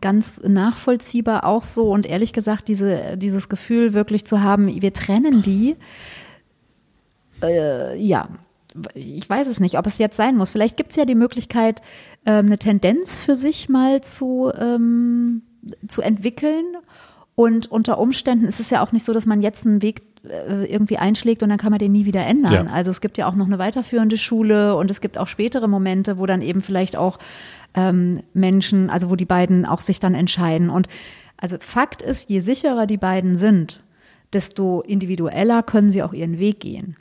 ganz 0.00 0.40
nachvollziehbar 0.42 1.44
auch 1.44 1.62
so 1.62 1.92
und 1.92 2.06
ehrlich 2.06 2.32
gesagt, 2.32 2.68
diese, 2.68 3.16
dieses 3.16 3.48
Gefühl 3.48 3.94
wirklich 3.94 4.24
zu 4.24 4.42
haben, 4.42 4.82
wir 4.82 4.92
trennen 4.92 5.42
die, 5.42 5.76
äh, 7.42 7.96
ja, 8.00 8.28
ich 8.94 9.28
weiß 9.28 9.48
es 9.48 9.60
nicht, 9.60 9.78
ob 9.78 9.86
es 9.86 9.98
jetzt 9.98 10.16
sein 10.16 10.36
muss. 10.36 10.50
Vielleicht 10.50 10.76
gibt 10.76 10.90
es 10.90 10.96
ja 10.96 11.04
die 11.04 11.14
Möglichkeit, 11.14 11.80
ähm, 12.26 12.46
eine 12.46 12.58
Tendenz 12.58 13.18
für 13.18 13.36
sich 13.36 13.68
mal 13.68 14.02
zu, 14.02 14.52
ähm, 14.58 15.42
zu 15.86 16.02
entwickeln 16.02 16.64
und 17.38 17.70
unter 17.70 17.98
Umständen 17.98 18.46
ist 18.46 18.58
es 18.58 18.70
ja 18.70 18.82
auch 18.82 18.90
nicht 18.90 19.04
so, 19.04 19.12
dass 19.12 19.24
man 19.24 19.42
jetzt 19.42 19.64
einen 19.64 19.80
Weg 19.80 20.02
äh, 20.28 20.64
irgendwie 20.64 20.98
einschlägt 20.98 21.44
und 21.44 21.50
dann 21.50 21.58
kann 21.58 21.70
man 21.70 21.78
den 21.78 21.92
nie 21.92 22.04
wieder 22.04 22.26
ändern. 22.26 22.66
Ja. 22.66 22.72
Also 22.72 22.90
es 22.90 23.00
gibt 23.00 23.16
ja 23.16 23.28
auch 23.28 23.36
noch 23.36 23.46
eine 23.46 23.60
weiterführende 23.60 24.18
Schule 24.18 24.74
und 24.74 24.90
es 24.90 25.00
gibt 25.00 25.18
auch 25.18 25.28
spätere 25.28 25.68
Momente, 25.68 26.18
wo 26.18 26.26
dann 26.26 26.42
eben 26.42 26.62
vielleicht 26.62 26.96
auch 26.96 27.20
ähm, 27.74 28.24
Menschen, 28.34 28.90
also 28.90 29.08
wo 29.08 29.14
die 29.14 29.24
beiden 29.24 29.66
auch 29.66 29.80
sich 29.80 30.00
dann 30.00 30.14
entscheiden. 30.14 30.68
Und 30.68 30.88
also 31.36 31.58
Fakt 31.60 32.02
ist, 32.02 32.28
je 32.28 32.40
sicherer 32.40 32.88
die 32.88 32.96
beiden 32.96 33.36
sind, 33.36 33.84
desto 34.32 34.80
individueller 34.80 35.62
können 35.62 35.90
sie 35.90 36.02
auch 36.02 36.12
ihren 36.12 36.40
Weg 36.40 36.58
gehen. 36.58 36.96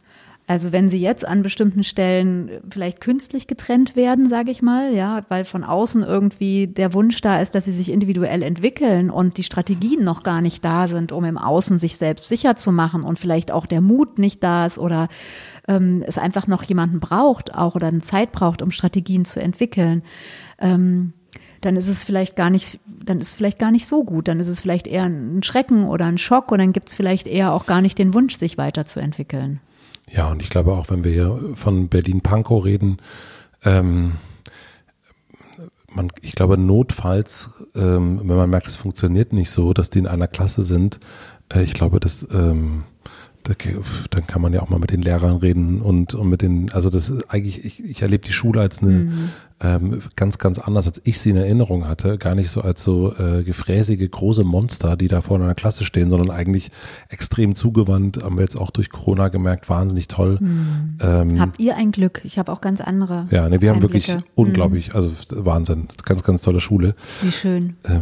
Also 0.49 0.71
wenn 0.71 0.89
sie 0.89 1.01
jetzt 1.01 1.27
an 1.27 1.43
bestimmten 1.43 1.83
Stellen 1.83 2.62
vielleicht 2.71 3.01
künstlich 3.01 3.47
getrennt 3.47 3.97
werden, 3.97 4.29
sage 4.29 4.49
ich 4.49 4.62
mal, 4.62 4.95
ja, 4.95 5.25
weil 5.27 5.43
von 5.43 5.65
außen 5.65 6.03
irgendwie 6.03 6.67
der 6.67 6.93
Wunsch 6.93 7.19
da 7.19 7.41
ist, 7.41 7.53
dass 7.53 7.65
sie 7.65 7.73
sich 7.73 7.91
individuell 7.91 8.41
entwickeln 8.41 9.10
und 9.10 9.36
die 9.36 9.43
Strategien 9.43 10.05
noch 10.05 10.23
gar 10.23 10.41
nicht 10.41 10.63
da 10.63 10.88
sind, 10.88 11.12
um 11.12 11.25
im 11.25 11.38
Außen 11.38 11.77
sich 11.77 11.97
selbst 11.97 12.29
sicher 12.29 12.55
zu 12.55 12.71
machen 12.71 13.03
und 13.03 13.19
vielleicht 13.19 13.51
auch 13.51 13.65
der 13.65 13.81
Mut 13.81 14.19
nicht 14.19 14.41
da 14.41 14.65
ist 14.65 14.79
oder 14.79 15.10
ähm, 15.67 16.01
es 16.07 16.17
einfach 16.17 16.47
noch 16.47 16.63
jemanden 16.63 17.01
braucht, 17.01 17.53
auch 17.53 17.75
oder 17.75 17.88
eine 17.88 18.01
Zeit 18.01 18.31
braucht, 18.31 18.62
um 18.62 18.71
Strategien 18.71 19.25
zu 19.25 19.41
entwickeln. 19.41 20.01
Ähm, 20.60 21.12
dann 21.60 21.75
ist 21.75 21.89
es 21.89 22.05
vielleicht 22.05 22.38
gar 22.38 22.49
nicht, 22.49 22.79
dann 22.86 23.19
ist 23.19 23.29
es 23.29 23.36
vielleicht 23.36 23.60
gar 23.60 23.71
nicht 23.71 23.86
so 23.86 24.05
gut. 24.05 24.29
Dann 24.29 24.39
ist 24.39 24.47
es 24.47 24.62
vielleicht 24.62 24.88
eher 24.88 25.03
ein 25.03 25.43
Schrecken 25.43 25.86
oder 25.86 26.05
ein 26.05 26.17
Schock 26.17 26.53
und 26.53 26.60
dann 26.60 26.71
gibt 26.71 26.88
es 26.88 26.93
vielleicht 26.93 27.27
eher 27.27 27.51
auch 27.51 27.65
gar 27.65 27.81
nicht 27.81 27.97
den 27.97 28.13
Wunsch, 28.13 28.38
sich 28.38 28.57
weiterzuentwickeln. 28.57 29.60
Ja, 30.10 30.30
und 30.30 30.41
ich 30.41 30.50
glaube 30.50 30.74
auch, 30.74 30.89
wenn 30.89 31.04
wir 31.04 31.12
hier 31.12 31.39
von 31.56 31.89
Berlin-Pankow 31.89 32.63
reden, 32.63 32.98
ähm, 33.63 34.13
man, 35.93 36.12
ich 36.22 36.34
glaube, 36.34 36.58
notfalls, 36.58 37.50
ähm, 37.76 38.22
wenn 38.24 38.38
man 38.38 38.50
merkt, 38.50 38.67
es 38.67 38.76
funktioniert 38.76 39.34
nicht 39.34 39.50
so, 39.50 39.74
dass 39.74 39.89
die 39.89 40.00
in 40.00 40.08
einer 40.08 40.28
Klasse 40.28 40.63
sind, 40.63 41.00
äh, 41.54 41.63
ich 41.63 41.74
glaube, 41.74 42.00
das, 42.00 42.26
ähm, 42.32 42.84
dann 44.10 44.27
kann 44.27 44.41
man 44.41 44.53
ja 44.53 44.62
auch 44.62 44.69
mal 44.69 44.79
mit 44.79 44.91
den 44.91 45.01
Lehrern 45.01 45.38
reden 45.38 45.81
und, 45.81 46.13
und 46.13 46.29
mit 46.29 46.41
den, 46.41 46.71
also 46.71 46.89
das 46.89 47.10
ist 47.10 47.29
eigentlich, 47.29 47.63
ich, 47.63 47.83
ich 47.83 48.01
erlebe 48.01 48.25
die 48.25 48.33
Schule 48.33 48.62
als 48.62 48.81
eine 48.81 48.91
mhm. 48.91 49.29
ähm, 49.62 50.01
ganz, 50.15 50.38
ganz 50.38 50.60
anders, 50.60 50.88
als 50.88 51.01
ich 51.05 51.19
sie 51.19 51.29
in 51.29 51.38
Erinnerung 51.38 51.88
hatte. 51.88 52.17
Gar 52.17 52.36
nicht 52.36 52.49
so 52.49 52.62
als 52.62 52.83
so 52.83 53.13
äh, 53.15 53.43
gefräßige 53.43 54.10
große 54.10 54.43
Monster, 54.43 54.97
die 54.97 55.07
da 55.07 55.21
vor 55.21 55.39
einer 55.39 55.55
Klasse 55.55 55.86
stehen, 55.86 56.10
sondern 56.10 56.31
eigentlich 56.31 56.71
extrem 57.10 57.55
zugewandt, 57.55 58.23
haben 58.23 58.38
wir 58.38 58.43
jetzt 58.43 58.57
auch 58.57 58.71
durch 58.71 58.89
Corona 58.89 59.29
gemerkt, 59.29 59.69
wahnsinnig 59.69 60.07
toll. 60.07 60.38
Mhm. 60.39 60.97
Ähm, 61.01 61.39
Habt 61.39 61.60
ihr 61.60 61.75
ein 61.75 61.91
Glück? 61.91 62.21
Ich 62.23 62.38
habe 62.38 62.51
auch 62.51 62.62
ganz 62.62 62.81
andere. 62.81 63.27
Ja, 63.31 63.47
ne, 63.49 63.62
wir 63.62 63.69
haben 63.69 63.81
wirklich 63.81 64.13
mhm. 64.13 64.23
unglaublich, 64.36 64.93
also 64.93 65.12
Wahnsinn, 65.29 65.88
ganz, 66.03 66.23
ganz 66.23 66.41
tolle 66.41 66.60
Schule. 66.60 66.95
Wie 67.21 67.31
schön. 67.31 67.75
Ähm, 67.86 68.01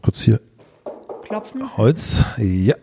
kurz 0.00 0.20
hier. 0.20 0.40
Klopfen. 1.24 1.76
Holz, 1.76 2.22
ja. 2.38 2.76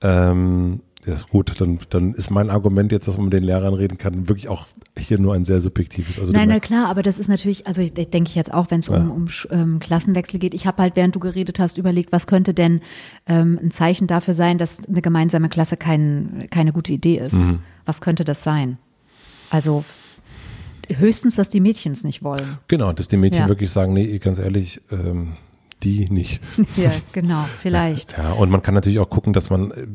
Ähm, 0.00 0.80
ja, 1.06 1.14
ist 1.14 1.28
gut. 1.28 1.60
Dann, 1.60 1.78
dann 1.90 2.14
ist 2.14 2.30
mein 2.30 2.50
Argument 2.50 2.90
jetzt, 2.92 3.08
dass 3.08 3.16
man 3.16 3.26
mit 3.26 3.34
den 3.34 3.44
Lehrern 3.44 3.74
reden 3.74 3.98
kann, 3.98 4.28
wirklich 4.28 4.48
auch 4.48 4.66
hier 4.98 5.18
nur 5.18 5.34
ein 5.34 5.44
sehr 5.44 5.60
subjektives. 5.60 6.18
Also 6.18 6.32
Nein, 6.32 6.48
na 6.48 6.60
klar, 6.60 6.88
aber 6.88 7.02
das 7.02 7.18
ist 7.18 7.28
natürlich, 7.28 7.66
also 7.66 7.82
ich 7.82 7.92
denke 7.92 8.28
ich 8.28 8.34
jetzt 8.34 8.52
auch, 8.52 8.70
wenn 8.70 8.80
es 8.80 8.88
ja. 8.88 8.96
um, 8.96 9.10
um 9.10 9.28
ähm, 9.50 9.80
Klassenwechsel 9.80 10.38
geht. 10.38 10.54
Ich 10.54 10.66
habe 10.66 10.80
halt, 10.82 10.96
während 10.96 11.14
du 11.14 11.20
geredet 11.20 11.58
hast, 11.58 11.78
überlegt, 11.78 12.12
was 12.12 12.26
könnte 12.26 12.54
denn 12.54 12.80
ähm, 13.26 13.58
ein 13.62 13.70
Zeichen 13.70 14.06
dafür 14.06 14.34
sein, 14.34 14.58
dass 14.58 14.86
eine 14.86 15.02
gemeinsame 15.02 15.48
Klasse 15.48 15.76
kein, 15.76 16.46
keine 16.50 16.72
gute 16.72 16.92
Idee 16.92 17.18
ist. 17.18 17.34
Mhm. 17.34 17.60
Was 17.84 18.00
könnte 18.00 18.24
das 18.24 18.42
sein? 18.42 18.78
Also 19.50 19.84
höchstens, 20.88 21.36
dass 21.36 21.50
die 21.50 21.60
Mädchen 21.60 21.92
es 21.92 22.04
nicht 22.04 22.22
wollen. 22.22 22.58
Genau, 22.68 22.92
dass 22.92 23.08
die 23.08 23.16
Mädchen 23.16 23.42
ja. 23.42 23.48
wirklich 23.48 23.70
sagen, 23.70 23.92
nee, 23.92 24.18
ganz 24.18 24.38
ehrlich, 24.38 24.80
ähm, 24.90 25.34
die 25.82 26.10
nicht. 26.10 26.40
Ja, 26.76 26.92
genau, 27.12 27.44
vielleicht. 27.60 28.16
Ja, 28.16 28.32
und 28.32 28.50
man 28.50 28.62
kann 28.62 28.74
natürlich 28.74 28.98
auch 28.98 29.10
gucken, 29.10 29.32
dass 29.32 29.50
man 29.50 29.70
äh, 29.70 29.86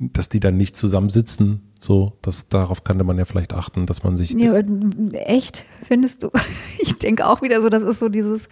dass 0.00 0.28
die 0.28 0.40
dann 0.40 0.56
nicht 0.56 0.76
zusammensitzen. 0.76 1.60
So, 1.78 2.14
das, 2.22 2.48
darauf 2.48 2.84
könnte 2.84 3.04
man 3.04 3.18
ja 3.18 3.26
vielleicht 3.26 3.52
achten, 3.52 3.86
dass 3.86 4.02
man 4.02 4.16
sich. 4.16 4.32
Ja, 4.32 4.58
echt, 5.12 5.66
findest 5.82 6.22
du? 6.22 6.30
Ich 6.82 6.98
denke 6.98 7.26
auch 7.26 7.42
wieder 7.42 7.62
so, 7.62 7.68
das 7.68 7.82
ist 7.82 7.98
so 7.98 8.08
dieses, 8.08 8.48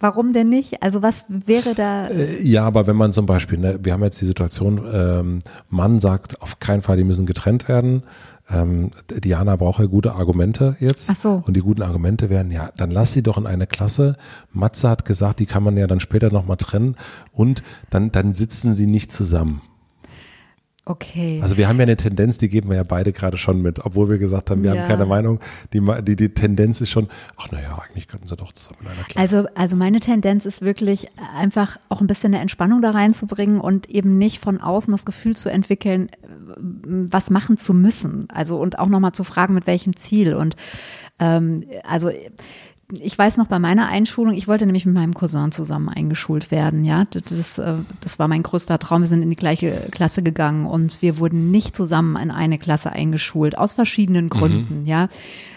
Warum 0.00 0.32
denn 0.32 0.48
nicht? 0.48 0.82
Also 0.82 1.02
was 1.02 1.24
wäre 1.28 1.74
da? 1.74 2.08
Äh, 2.08 2.42
ja, 2.42 2.64
aber 2.64 2.86
wenn 2.86 2.96
man 2.96 3.12
zum 3.12 3.26
Beispiel, 3.26 3.58
ne, 3.58 3.78
wir 3.82 3.92
haben 3.92 4.02
jetzt 4.02 4.20
die 4.20 4.26
Situation, 4.26 4.82
ähm, 4.92 5.38
Mann 5.70 6.00
sagt 6.00 6.42
auf 6.42 6.58
keinen 6.58 6.82
Fall, 6.82 6.96
die 6.96 7.04
müssen 7.04 7.26
getrennt 7.26 7.68
werden. 7.68 8.02
Ähm, 8.50 8.90
Diana 9.08 9.56
braucht 9.56 9.78
ja 9.78 9.86
gute 9.86 10.14
Argumente 10.14 10.76
jetzt. 10.80 11.08
Ach 11.10 11.16
so. 11.16 11.42
Und 11.46 11.56
die 11.56 11.62
guten 11.62 11.82
Argumente 11.82 12.28
wären, 12.28 12.50
ja, 12.50 12.70
dann 12.76 12.90
lass 12.90 13.12
sie 13.12 13.22
doch 13.22 13.38
in 13.38 13.46
eine 13.46 13.66
Klasse. 13.66 14.16
Matze 14.52 14.90
hat 14.90 15.04
gesagt, 15.04 15.38
die 15.38 15.46
kann 15.46 15.62
man 15.62 15.76
ja 15.76 15.86
dann 15.86 16.00
später 16.00 16.30
nochmal 16.30 16.58
trennen 16.58 16.96
und 17.32 17.62
dann, 17.88 18.12
dann 18.12 18.34
sitzen 18.34 18.74
sie 18.74 18.86
nicht 18.86 19.12
zusammen. 19.12 19.62
Okay. 20.86 21.40
Also 21.42 21.56
wir 21.56 21.66
haben 21.66 21.78
ja 21.78 21.84
eine 21.84 21.96
Tendenz, 21.96 22.36
die 22.36 22.50
geben 22.50 22.68
wir 22.68 22.76
ja 22.76 22.82
beide 22.82 23.12
gerade 23.12 23.38
schon 23.38 23.62
mit, 23.62 23.84
obwohl 23.84 24.10
wir 24.10 24.18
gesagt 24.18 24.50
haben, 24.50 24.62
wir 24.62 24.74
ja. 24.74 24.82
haben 24.82 24.88
keine 24.88 25.06
Meinung. 25.06 25.40
Die, 25.72 25.80
die, 26.02 26.14
die 26.14 26.28
Tendenz 26.34 26.82
ist 26.82 26.90
schon, 26.90 27.08
ach 27.38 27.50
naja, 27.50 27.78
eigentlich 27.82 28.06
könnten 28.06 28.28
sie 28.28 28.36
doch 28.36 28.52
zusammen 28.52 28.80
in 28.82 28.88
einer 28.88 29.04
Klasse. 29.04 29.18
Also, 29.18 29.48
also 29.54 29.76
meine 29.76 30.00
Tendenz 30.00 30.44
ist 30.44 30.60
wirklich 30.60 31.08
einfach 31.38 31.78
auch 31.88 32.02
ein 32.02 32.06
bisschen 32.06 32.34
eine 32.34 32.42
Entspannung 32.42 32.82
da 32.82 32.90
reinzubringen 32.90 33.60
und 33.60 33.88
eben 33.88 34.18
nicht 34.18 34.40
von 34.40 34.60
außen 34.60 34.92
das 34.92 35.06
Gefühl 35.06 35.34
zu 35.34 35.50
entwickeln, 35.50 36.10
was 36.58 37.30
machen 37.30 37.56
zu 37.56 37.72
müssen. 37.72 38.28
Also 38.30 38.58
und 38.60 38.78
auch 38.78 38.88
nochmal 38.88 39.12
zu 39.12 39.24
fragen, 39.24 39.54
mit 39.54 39.66
welchem 39.66 39.96
Ziel. 39.96 40.34
Und 40.34 40.54
ähm, 41.18 41.64
also 41.82 42.10
ich 43.00 43.18
weiß 43.18 43.36
noch 43.36 43.46
bei 43.46 43.58
meiner 43.58 43.88
Einschulung, 43.88 44.34
ich 44.34 44.48
wollte 44.48 44.66
nämlich 44.66 44.86
mit 44.86 44.94
meinem 44.94 45.14
Cousin 45.14 45.52
zusammen 45.52 45.88
eingeschult 45.88 46.50
werden, 46.50 46.84
ja. 46.84 47.06
Das, 47.10 47.22
das, 47.24 47.58
äh, 47.58 47.74
das, 48.00 48.18
war 48.18 48.28
mein 48.28 48.42
größter 48.42 48.78
Traum. 48.78 49.02
Wir 49.02 49.06
sind 49.06 49.22
in 49.22 49.30
die 49.30 49.36
gleiche 49.36 49.88
Klasse 49.90 50.22
gegangen 50.22 50.66
und 50.66 51.02
wir 51.02 51.18
wurden 51.18 51.50
nicht 51.50 51.76
zusammen 51.76 52.16
in 52.16 52.30
eine 52.30 52.58
Klasse 52.58 52.90
eingeschult, 52.90 53.56
aus 53.58 53.72
verschiedenen 53.72 54.28
Gründen, 54.28 54.82
mhm. 54.82 54.86
ja. 54.86 55.08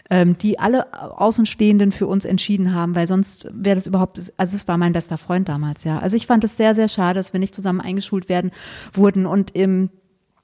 Ähm, 0.09 0.37
die 0.37 0.57
alle 0.57 0.93
Außenstehenden 1.19 1.91
für 1.91 2.07
uns 2.07 2.23
entschieden 2.23 2.73
haben, 2.73 2.95
weil 2.95 3.07
sonst 3.07 3.49
wäre 3.53 3.75
das 3.75 3.87
überhaupt, 3.87 4.31
also 4.37 4.55
es 4.55 4.67
war 4.67 4.77
mein 4.77 4.93
bester 4.93 5.17
Freund 5.17 5.49
damals, 5.49 5.83
ja. 5.83 5.99
Also 5.99 6.15
ich 6.15 6.27
fand 6.27 6.43
es 6.43 6.55
sehr, 6.55 6.75
sehr 6.75 6.87
schade, 6.87 7.19
dass 7.19 7.33
wir 7.33 7.39
nicht 7.39 7.53
zusammen 7.53 7.81
eingeschult 7.81 8.29
werden 8.29 8.51
wurden 8.93 9.25
und 9.25 9.51
im 9.51 9.89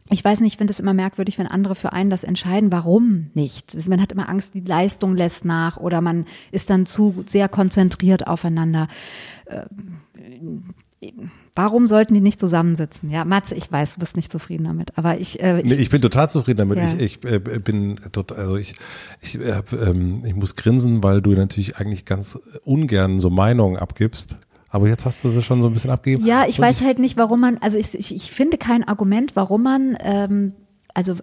ich 0.10 0.24
weiß 0.24 0.42
nicht, 0.42 0.54
ich 0.54 0.58
finde 0.58 0.72
es 0.72 0.80
immer 0.80 0.94
merkwürdig, 0.94 1.38
wenn 1.40 1.48
andere 1.48 1.76
für 1.76 1.94
einen 1.94 2.10
das 2.10 2.24
entscheiden. 2.24 2.72
Warum 2.72 3.32
nicht? 3.34 3.88
Man 3.88 4.02
hat 4.02 4.12
immer 4.12 4.30
Angst, 4.30 4.54
die 4.54 4.62
Leistung 4.62 5.16
lässt 5.16 5.46
nach 5.46 5.78
oder 5.78 6.02
man 6.02 6.26
ist 6.52 6.70
dann 6.70 6.86
zu 6.86 7.24
sehr 7.26 7.48
konzentriert 7.48 8.28
aufeinander. 8.28 8.88
Ähm, 9.48 10.74
warum 11.56 11.88
sollten 11.88 12.14
die 12.14 12.22
nicht 12.22 12.40
zusammensitzen? 12.40 13.10
Ja, 13.10 13.26
Matze, 13.26 13.56
ich 13.56 13.72
weiß, 13.72 13.96
du 13.96 14.00
bist 14.00 14.16
nicht 14.16 14.32
zufrieden 14.32 14.66
damit, 14.66 14.98
aber 14.98 15.20
ich. 15.20 15.42
Äh, 15.42 15.62
ich, 15.62 15.66
nee, 15.66 15.76
ich 15.76 15.90
bin 15.90 16.02
total 16.02 16.30
zufrieden 16.30 16.58
damit. 16.58 16.78
Ja. 16.78 16.94
Ich, 16.96 17.24
ich 17.24 17.32
äh, 17.32 17.40
bin 17.40 17.96
total, 18.12 18.38
also 18.38 18.56
ich, 18.58 18.76
ich, 19.22 19.40
äh, 19.40 19.62
ähm, 19.72 20.24
ich 20.26 20.36
muss 20.36 20.56
grinsen, 20.56 21.04
weil 21.04 21.22
du 21.22 21.32
natürlich 21.32 21.78
eigentlich 21.78 22.06
ganz 22.06 22.38
ungern 22.64 23.20
so 23.20 23.30
Meinungen 23.30 23.78
abgibst. 23.78 24.38
Aber 24.74 24.88
jetzt 24.88 25.06
hast 25.06 25.24
du 25.24 25.30
sie 25.30 25.44
schon 25.44 25.62
so 25.62 25.68
ein 25.68 25.74
bisschen 25.74 25.92
abgegeben. 25.92 26.26
Ja, 26.26 26.48
ich 26.48 26.58
Und 26.58 26.66
weiß 26.66 26.82
halt 26.82 26.98
nicht, 26.98 27.16
warum 27.16 27.40
man, 27.40 27.60
also 27.60 27.78
ich, 27.78 27.94
ich, 27.94 28.16
ich 28.16 28.32
finde 28.32 28.58
kein 28.58 28.84
Argument, 28.84 29.36
warum 29.36 29.62
man 29.62 29.96
ähm, 30.02 30.54
also 30.94 31.16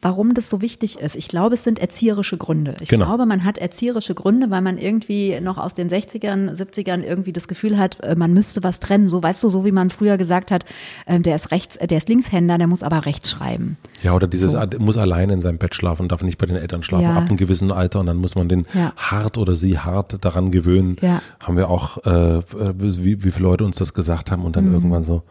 warum 0.00 0.34
das 0.34 0.48
so 0.48 0.62
wichtig 0.62 0.98
ist. 0.98 1.14
Ich 1.14 1.28
glaube, 1.28 1.54
es 1.54 1.64
sind 1.64 1.78
erzieherische 1.78 2.38
Gründe. 2.38 2.76
Ich 2.80 2.88
genau. 2.88 3.06
glaube, 3.06 3.26
man 3.26 3.44
hat 3.44 3.58
erzieherische 3.58 4.14
Gründe, 4.14 4.50
weil 4.50 4.62
man 4.62 4.78
irgendwie 4.78 5.38
noch 5.40 5.58
aus 5.58 5.74
den 5.74 5.90
60ern, 5.90 6.54
70ern 6.54 7.02
irgendwie 7.02 7.32
das 7.32 7.46
Gefühl 7.46 7.76
hat, 7.76 8.00
äh, 8.00 8.14
man 8.16 8.32
müsste 8.32 8.62
was 8.62 8.80
trennen. 8.80 9.08
So, 9.08 9.22
weißt 9.22 9.42
du, 9.42 9.50
so 9.50 9.64
wie 9.64 9.72
man 9.72 9.90
früher 9.90 10.16
gesagt 10.16 10.50
hat, 10.50 10.64
ähm, 11.06 11.22
der 11.22 11.34
ist 11.36 11.50
rechts, 11.50 11.78
der 11.78 11.98
ist 11.98 12.08
Linkshänder, 12.08 12.56
der 12.56 12.66
muss 12.66 12.82
aber 12.82 13.04
rechts 13.04 13.30
schreiben. 13.30 13.76
Ja, 14.02 14.14
oder 14.14 14.26
dieses, 14.26 14.52
so. 14.52 14.60
muss 14.78 14.96
alleine 14.96 15.34
in 15.34 15.40
seinem 15.42 15.58
Bett 15.58 15.74
schlafen, 15.74 16.08
darf 16.08 16.22
nicht 16.22 16.38
bei 16.38 16.46
den 16.46 16.56
Eltern 16.56 16.82
schlafen, 16.82 17.04
ja. 17.04 17.16
ab 17.16 17.28
einem 17.28 17.36
gewissen 17.36 17.72
Alter 17.72 18.00
und 18.00 18.06
dann 18.06 18.16
muss 18.16 18.34
man 18.34 18.48
den 18.48 18.66
ja. 18.72 18.92
hart 18.96 19.36
oder 19.36 19.54
sie 19.54 19.78
hart 19.78 20.24
daran 20.24 20.50
gewöhnen. 20.50 20.96
Ja. 21.02 21.20
Haben 21.40 21.56
wir 21.58 21.68
auch, 21.68 21.98
äh, 22.04 22.38
äh 22.38 22.42
wie, 22.78 23.22
wie 23.22 23.30
viele 23.30 23.44
Leute 23.44 23.64
uns 23.64 23.76
das 23.76 23.92
gesagt 23.92 24.30
haben 24.30 24.44
und 24.44 24.56
dann 24.56 24.68
mhm. 24.68 24.74
irgendwann 24.74 25.02
so, 25.02 25.22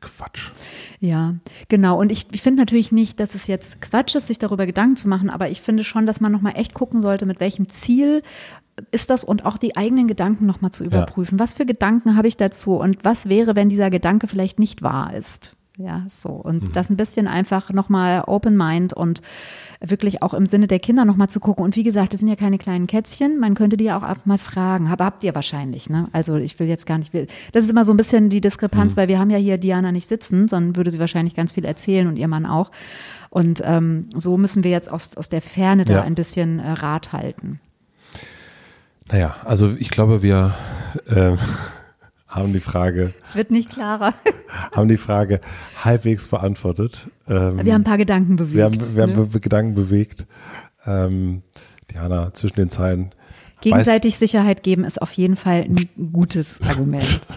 Quatsch. 0.00 0.50
Ja, 1.00 1.34
genau. 1.68 1.98
Und 1.98 2.10
ich, 2.12 2.26
ich 2.32 2.42
finde 2.42 2.62
natürlich 2.62 2.92
nicht, 2.92 3.20
dass 3.20 3.34
es 3.34 3.46
jetzt 3.46 3.80
Quatsch 3.80 4.14
ist, 4.14 4.28
sich 4.28 4.38
darüber 4.38 4.66
Gedanken 4.66 4.96
zu 4.96 5.08
machen, 5.08 5.30
aber 5.30 5.50
ich 5.50 5.60
finde 5.60 5.84
schon, 5.84 6.06
dass 6.06 6.20
man 6.20 6.32
nochmal 6.32 6.54
echt 6.56 6.74
gucken 6.74 7.02
sollte, 7.02 7.26
mit 7.26 7.40
welchem 7.40 7.68
Ziel 7.68 8.22
ist 8.90 9.10
das 9.10 9.24
und 9.24 9.44
auch 9.44 9.56
die 9.56 9.76
eigenen 9.76 10.08
Gedanken 10.08 10.46
nochmal 10.46 10.72
zu 10.72 10.84
überprüfen. 10.84 11.38
Ja. 11.38 11.44
Was 11.44 11.54
für 11.54 11.66
Gedanken 11.66 12.16
habe 12.16 12.28
ich 12.28 12.36
dazu 12.36 12.76
und 12.76 13.04
was 13.04 13.28
wäre, 13.28 13.54
wenn 13.54 13.68
dieser 13.68 13.90
Gedanke 13.90 14.26
vielleicht 14.26 14.58
nicht 14.58 14.82
wahr 14.82 15.14
ist? 15.14 15.56
Ja, 15.76 16.06
so. 16.08 16.28
Und 16.28 16.62
mhm. 16.62 16.72
das 16.72 16.88
ein 16.88 16.96
bisschen 16.96 17.26
einfach 17.26 17.72
nochmal 17.72 18.22
Open 18.26 18.56
Mind 18.56 18.92
und 18.92 19.22
wirklich 19.80 20.22
auch 20.22 20.32
im 20.32 20.46
Sinne 20.46 20.68
der 20.68 20.78
Kinder 20.78 21.04
nochmal 21.04 21.28
zu 21.28 21.40
gucken. 21.40 21.64
Und 21.64 21.74
wie 21.74 21.82
gesagt, 21.82 22.12
das 22.12 22.20
sind 22.20 22.28
ja 22.28 22.36
keine 22.36 22.58
kleinen 22.58 22.86
Kätzchen. 22.86 23.40
Man 23.40 23.54
könnte 23.54 23.76
die 23.76 23.84
ja 23.84 23.98
auch, 23.98 24.04
auch 24.04 24.24
mal 24.24 24.38
fragen. 24.38 24.86
Aber 24.86 25.04
habt 25.04 25.24
ihr 25.24 25.34
wahrscheinlich, 25.34 25.90
ne? 25.90 26.08
Also 26.12 26.36
ich 26.36 26.58
will 26.60 26.68
jetzt 26.68 26.86
gar 26.86 26.98
nicht, 26.98 27.12
das 27.12 27.64
ist 27.64 27.70
immer 27.70 27.84
so 27.84 27.92
ein 27.92 27.96
bisschen 27.96 28.30
die 28.30 28.40
Diskrepanz, 28.40 28.94
mhm. 28.94 29.00
weil 29.00 29.08
wir 29.08 29.18
haben 29.18 29.30
ja 29.30 29.38
hier 29.38 29.58
Diana 29.58 29.90
nicht 29.90 30.08
sitzen, 30.08 30.46
sondern 30.46 30.76
würde 30.76 30.92
sie 30.92 31.00
wahrscheinlich 31.00 31.34
ganz 31.34 31.54
viel 31.54 31.64
erzählen 31.64 32.06
und 32.06 32.16
ihr 32.16 32.28
Mann 32.28 32.46
auch. 32.46 32.70
Und 33.30 33.60
ähm, 33.64 34.08
so 34.14 34.36
müssen 34.36 34.62
wir 34.62 34.70
jetzt 34.70 34.88
aus, 34.88 35.16
aus 35.16 35.28
der 35.28 35.42
Ferne 35.42 35.84
da 35.84 36.02
ein 36.02 36.14
bisschen 36.14 36.60
äh, 36.60 36.70
Rat 36.70 37.12
halten. 37.12 37.58
Naja, 39.10 39.34
also 39.44 39.74
ich 39.76 39.90
glaube, 39.90 40.22
wir 40.22 40.54
äh, 41.08 41.36
haben 42.34 42.52
die 42.52 42.60
Frage. 42.60 43.14
Es 43.22 43.34
wird 43.36 43.50
nicht 43.50 43.70
klarer. 43.70 44.14
haben 44.72 44.88
die 44.88 44.96
Frage 44.96 45.40
halbwegs 45.82 46.28
beantwortet. 46.28 47.08
Ähm, 47.28 47.64
wir 47.64 47.72
haben 47.72 47.82
ein 47.82 47.84
paar 47.84 47.98
Gedanken 47.98 48.36
bewegt. 48.36 48.56
Wir 48.56 48.64
haben, 48.64 48.96
wir 48.96 49.06
ne? 49.06 49.16
haben 49.16 49.40
Gedanken 49.40 49.74
bewegt. 49.74 50.26
Ähm, 50.86 51.42
Diana, 51.90 52.34
zwischen 52.34 52.56
den 52.56 52.70
Zeilen. 52.70 53.14
Gegenseitig 53.60 54.18
Sicherheit 54.18 54.62
geben 54.62 54.84
ist 54.84 55.00
auf 55.00 55.12
jeden 55.12 55.36
Fall 55.36 55.62
ein 55.62 55.88
gutes 56.12 56.60
Argument. 56.62 57.20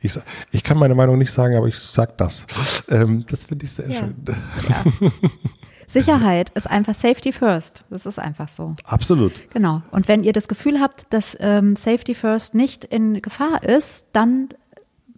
Ich, 0.00 0.18
ich 0.50 0.64
kann 0.64 0.78
meine 0.78 0.94
Meinung 0.94 1.16
nicht 1.16 1.32
sagen, 1.32 1.56
aber 1.56 1.66
ich 1.66 1.78
sag 1.78 2.18
das. 2.18 2.46
Ähm, 2.90 3.24
das 3.28 3.44
finde 3.44 3.64
ich 3.64 3.72
sehr 3.72 3.88
ja. 3.88 4.00
schön. 4.00 4.16
Ja. 4.26 5.10
Sicherheit 5.92 6.50
ist 6.50 6.68
einfach 6.68 6.94
Safety 6.94 7.32
First. 7.32 7.84
Das 7.90 8.06
ist 8.06 8.18
einfach 8.18 8.48
so. 8.48 8.74
Absolut. 8.84 9.32
Genau. 9.50 9.82
Und 9.90 10.08
wenn 10.08 10.24
ihr 10.24 10.32
das 10.32 10.48
Gefühl 10.48 10.80
habt, 10.80 11.12
dass 11.12 11.36
ähm, 11.40 11.76
Safety 11.76 12.14
First 12.14 12.54
nicht 12.54 12.84
in 12.84 13.22
Gefahr 13.22 13.62
ist, 13.62 14.06
dann 14.12 14.48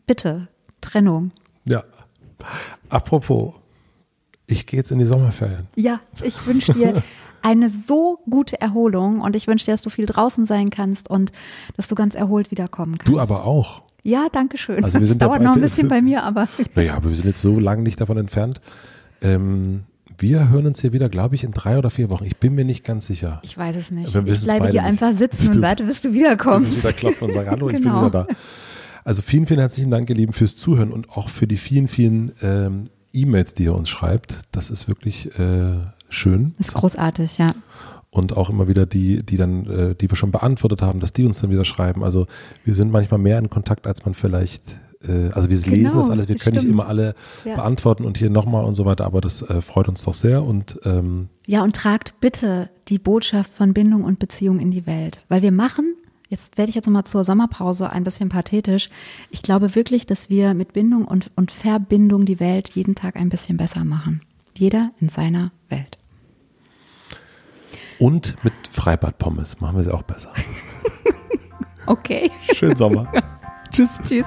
bitte 0.06 0.48
Trennung. 0.80 1.30
Ja. 1.64 1.82
Apropos, 2.88 3.54
ich 4.46 4.66
gehe 4.66 4.78
jetzt 4.78 4.90
in 4.90 4.98
die 4.98 5.04
Sommerferien. 5.04 5.66
Ja, 5.76 6.00
ich 6.22 6.46
wünsche 6.46 6.72
dir 6.74 7.02
eine 7.42 7.68
so 7.68 8.20
gute 8.28 8.60
Erholung 8.60 9.20
und 9.20 9.36
ich 9.36 9.46
wünsche 9.46 9.66
dir, 9.66 9.72
dass 9.72 9.82
du 9.82 9.90
viel 9.90 10.06
draußen 10.06 10.44
sein 10.44 10.70
kannst 10.70 11.10
und 11.10 11.30
dass 11.76 11.88
du 11.88 11.94
ganz 11.94 12.14
erholt 12.14 12.50
wiederkommen 12.50 12.98
kannst. 12.98 13.08
Du 13.08 13.20
aber 13.20 13.44
auch. 13.44 13.82
Ja, 14.02 14.26
danke 14.30 14.58
schön. 14.58 14.84
Also 14.84 15.00
wir 15.00 15.06
sind 15.06 15.20
das 15.20 15.28
dauert 15.28 15.42
noch 15.42 15.54
ein 15.54 15.60
bisschen 15.60 15.88
bei 15.88 16.02
mir, 16.02 16.24
aber. 16.24 16.48
Naja, 16.74 16.94
aber 16.94 17.08
wir 17.08 17.16
sind 17.16 17.26
jetzt 17.26 17.40
so 17.40 17.58
lange 17.58 17.82
nicht 17.82 18.00
davon 18.00 18.18
entfernt. 18.18 18.60
Ähm, 19.22 19.84
wir 20.18 20.48
hören 20.48 20.66
uns 20.66 20.80
hier 20.80 20.92
wieder, 20.92 21.08
glaube 21.08 21.34
ich, 21.34 21.44
in 21.44 21.50
drei 21.52 21.78
oder 21.78 21.90
vier 21.90 22.10
Wochen. 22.10 22.24
Ich 22.24 22.36
bin 22.36 22.54
mir 22.54 22.64
nicht 22.64 22.84
ganz 22.84 23.06
sicher. 23.06 23.40
Ich 23.42 23.56
weiß 23.56 23.76
es 23.76 23.90
nicht. 23.90 24.14
ich 24.14 24.44
bleibe 24.44 24.68
hier 24.68 24.82
nicht. 24.82 24.82
einfach 24.82 25.12
sitzen 25.14 25.56
und 25.56 25.62
warte, 25.62 25.84
bis 25.84 26.00
du 26.00 26.12
wiederkommst. 26.12 26.68
Bis 26.68 26.78
wieder 26.78 26.92
klopfen 26.92 27.28
und 27.28 27.34
sagen, 27.34 27.50
hallo, 27.50 27.66
genau. 27.66 27.76
ich 27.76 27.82
bin 27.82 27.92
genau. 27.92 28.06
wieder 28.06 28.26
da. 28.28 28.34
Also 29.04 29.20
vielen, 29.20 29.46
vielen 29.46 29.60
herzlichen 29.60 29.90
Dank, 29.90 30.08
ihr 30.08 30.16
Lieben, 30.16 30.32
fürs 30.32 30.56
Zuhören 30.56 30.90
und 30.90 31.10
auch 31.10 31.28
für 31.28 31.46
die 31.46 31.58
vielen, 31.58 31.88
vielen 31.88 32.32
ähm, 32.40 32.84
E-Mails, 33.12 33.54
die 33.54 33.64
ihr 33.64 33.74
uns 33.74 33.88
schreibt. 33.88 34.38
Das 34.50 34.70
ist 34.70 34.88
wirklich 34.88 35.38
äh, 35.38 35.76
schön. 36.08 36.54
Das 36.56 36.68
ist 36.68 36.74
großartig, 36.74 37.38
ja. 37.38 37.48
Und 38.10 38.36
auch 38.36 38.48
immer 38.48 38.68
wieder 38.68 38.86
die, 38.86 39.24
die 39.24 39.36
dann, 39.36 39.66
äh, 39.66 39.94
die 39.94 40.10
wir 40.10 40.16
schon 40.16 40.30
beantwortet 40.30 40.80
haben, 40.80 41.00
dass 41.00 41.12
die 41.12 41.24
uns 41.24 41.40
dann 41.40 41.50
wieder 41.50 41.64
schreiben. 41.64 42.02
Also 42.02 42.26
wir 42.64 42.74
sind 42.74 42.92
manchmal 42.92 43.18
mehr 43.18 43.38
in 43.38 43.50
Kontakt, 43.50 43.86
als 43.86 44.04
man 44.04 44.14
vielleicht 44.14 44.62
äh, 45.08 45.30
also 45.32 45.50
wir 45.50 45.58
genau, 45.58 45.76
lesen 45.76 45.96
das 45.98 46.10
alles, 46.10 46.28
wir 46.28 46.36
können 46.36 46.56
stimmt. 46.56 46.64
nicht 46.64 46.72
immer 46.72 46.86
alle 46.88 47.14
ja. 47.44 47.54
beantworten 47.54 48.04
und 48.04 48.18
hier 48.18 48.30
nochmal 48.30 48.64
und 48.64 48.74
so 48.74 48.84
weiter, 48.84 49.04
aber 49.04 49.20
das 49.20 49.42
äh, 49.42 49.62
freut 49.62 49.88
uns 49.88 50.02
doch 50.02 50.14
sehr 50.14 50.42
und 50.42 50.78
ähm 50.84 51.28
ja 51.46 51.62
und 51.62 51.76
tragt 51.76 52.20
bitte 52.20 52.70
die 52.88 52.98
Botschaft 52.98 53.52
von 53.52 53.74
Bindung 53.74 54.04
und 54.04 54.18
Beziehung 54.18 54.58
in 54.60 54.70
die 54.70 54.86
Welt, 54.86 55.24
weil 55.28 55.42
wir 55.42 55.52
machen 55.52 55.94
Jetzt 56.30 56.58
werde 56.58 56.70
ich 56.70 56.74
jetzt 56.74 56.86
nochmal 56.86 57.04
zur 57.04 57.22
Sommerpause 57.22 57.90
ein 57.90 58.02
bisschen 58.02 58.28
pathetisch. 58.28 58.90
Ich 59.30 59.42
glaube 59.42 59.76
wirklich, 59.76 60.04
dass 60.04 60.30
wir 60.30 60.54
mit 60.54 60.72
Bindung 60.72 61.04
und, 61.04 61.30
und 61.36 61.52
Verbindung 61.52 62.24
die 62.24 62.40
Welt 62.40 62.70
jeden 62.70 62.96
Tag 62.96 63.14
ein 63.14 63.28
bisschen 63.28 63.56
besser 63.56 63.84
machen. 63.84 64.20
Jeder 64.56 64.90
in 65.00 65.08
seiner 65.08 65.52
Welt. 65.68 65.98
Und 67.98 68.42
mit 68.42 68.52
Freibad-Pommes 68.70 69.60
machen 69.60 69.76
wir 69.76 69.84
sie 69.84 69.94
auch 69.94 70.02
besser. 70.02 70.32
okay. 71.86 72.30
Schönen 72.52 72.76
Sommer. 72.76 73.12
Tschüss. 73.70 74.00
Tschüss. 74.06 74.26